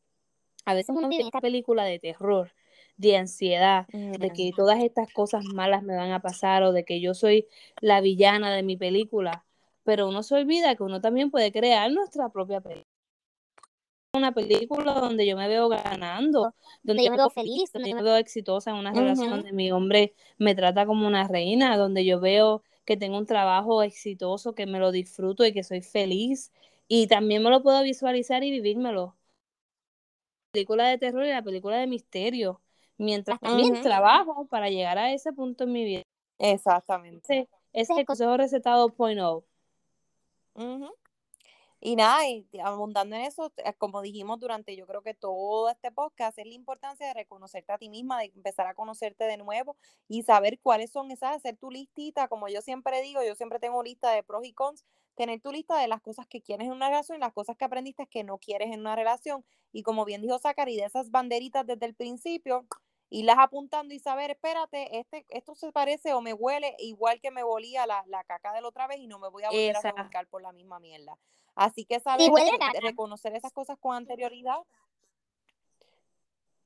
[0.65, 2.51] a veces uno en esta película de terror,
[2.97, 6.99] de ansiedad, de que todas estas cosas malas me van a pasar o de que
[6.99, 7.47] yo soy
[7.79, 9.45] la villana de mi película.
[9.83, 12.86] pero uno se olvida que uno también puede crear nuestra propia película.
[14.17, 16.53] Una película donde yo me veo ganando,
[16.83, 19.71] donde yo me veo feliz, donde yo me veo exitosa en una relación donde mi
[19.71, 24.65] hombre me trata como una reina, donde yo veo que tengo un trabajo exitoso, que
[24.65, 26.51] me lo disfruto y que soy feliz.
[26.87, 29.15] Y también me lo puedo visualizar y vivírmelo.
[30.47, 32.61] La película de terror y la película de misterio.
[32.97, 33.81] Mientras también Ujú.
[33.83, 36.03] trabajo para llegar a ese punto en mi vida.
[36.39, 37.49] Exactamente.
[37.73, 39.43] Ese es el consejo recetado point oh.
[41.87, 46.37] Y nada, y abundando en eso, como dijimos durante yo creo que todo este podcast,
[46.37, 49.77] es la importancia de reconocerte a ti misma, de empezar a conocerte de nuevo
[50.09, 53.81] y saber cuáles son esas, hacer tu listita, como yo siempre digo, yo siempre tengo
[53.83, 54.83] lista de pros y cons,
[55.15, 57.63] tener tu lista de las cosas que quieres en una relación y las cosas que
[57.63, 59.45] aprendiste que no quieres en una relación.
[59.71, 62.65] Y como bien dijo Zachary, de esas banderitas desde el principio,
[63.09, 67.43] irlas apuntando y saber, espérate, este, esto se parece o me huele igual que me
[67.43, 69.81] volía la, la caca de la otra vez y no me voy a volver a
[69.81, 71.17] revolcar por la misma mierda.
[71.57, 72.79] Así que saber huele a re- caca.
[72.81, 74.57] reconocer esas cosas con anterioridad.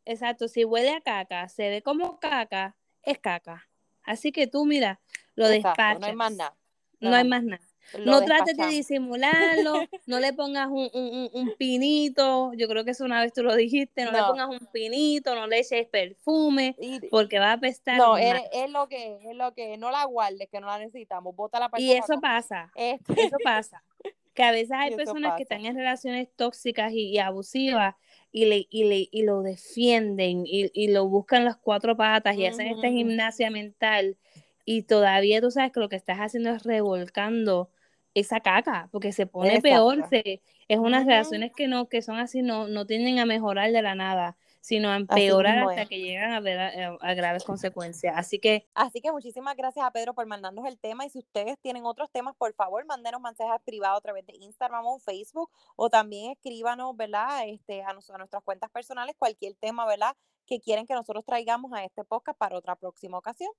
[0.03, 3.67] Exacto, si huele a caca, se ve como caca, es caca.
[4.03, 4.99] Así que tú, mira,
[5.35, 5.99] lo Exacto, despachas.
[6.01, 6.55] no hay más nada.
[6.99, 7.61] No hay más nada.
[7.93, 9.73] Lo No trates de disimularlo,
[10.07, 13.43] no le pongas un, un- un- un pinito, yo creo que eso una vez tú
[13.43, 16.75] lo dijiste, no, le pongas un pinito, no le eches perfume,
[17.09, 20.47] porque va a apestar no, es, es lo que es lo que no la guardes,
[20.49, 21.33] que no la necesitamos.
[21.51, 22.21] Para el Y eso sobaco.
[22.21, 23.83] pasa, Este, eso pasa.
[24.41, 27.93] Que a veces hay personas que están en relaciones tóxicas y, y abusivas
[28.31, 32.47] y, le, y, le, y lo defienden y, y lo buscan las cuatro patas y
[32.47, 34.17] hacen esta gimnasia mental
[34.65, 37.69] y todavía tú sabes que lo que estás haciendo es revolcando
[38.15, 42.41] esa caca, porque se pone peor, se, es unas relaciones que no, que son así,
[42.41, 45.89] no, no tienden a mejorar de la nada, sino a empeorar hasta es.
[45.89, 48.13] que llegan a, ver a- a graves consecuencias.
[48.15, 51.57] Así que Así que muchísimas gracias a Pedro por mandarnos el tema y si ustedes
[51.59, 55.89] tienen otros temas, por favor, mándenos mensajes privados a través de Instagram o Facebook o
[55.89, 57.47] también escríbanos, ¿verdad?
[57.47, 60.15] Este, a, nos- a nuestras cuentas personales cualquier tema, ¿verdad?
[60.45, 63.51] Que quieren que nosotros traigamos a este podcast para otra próxima ocasión.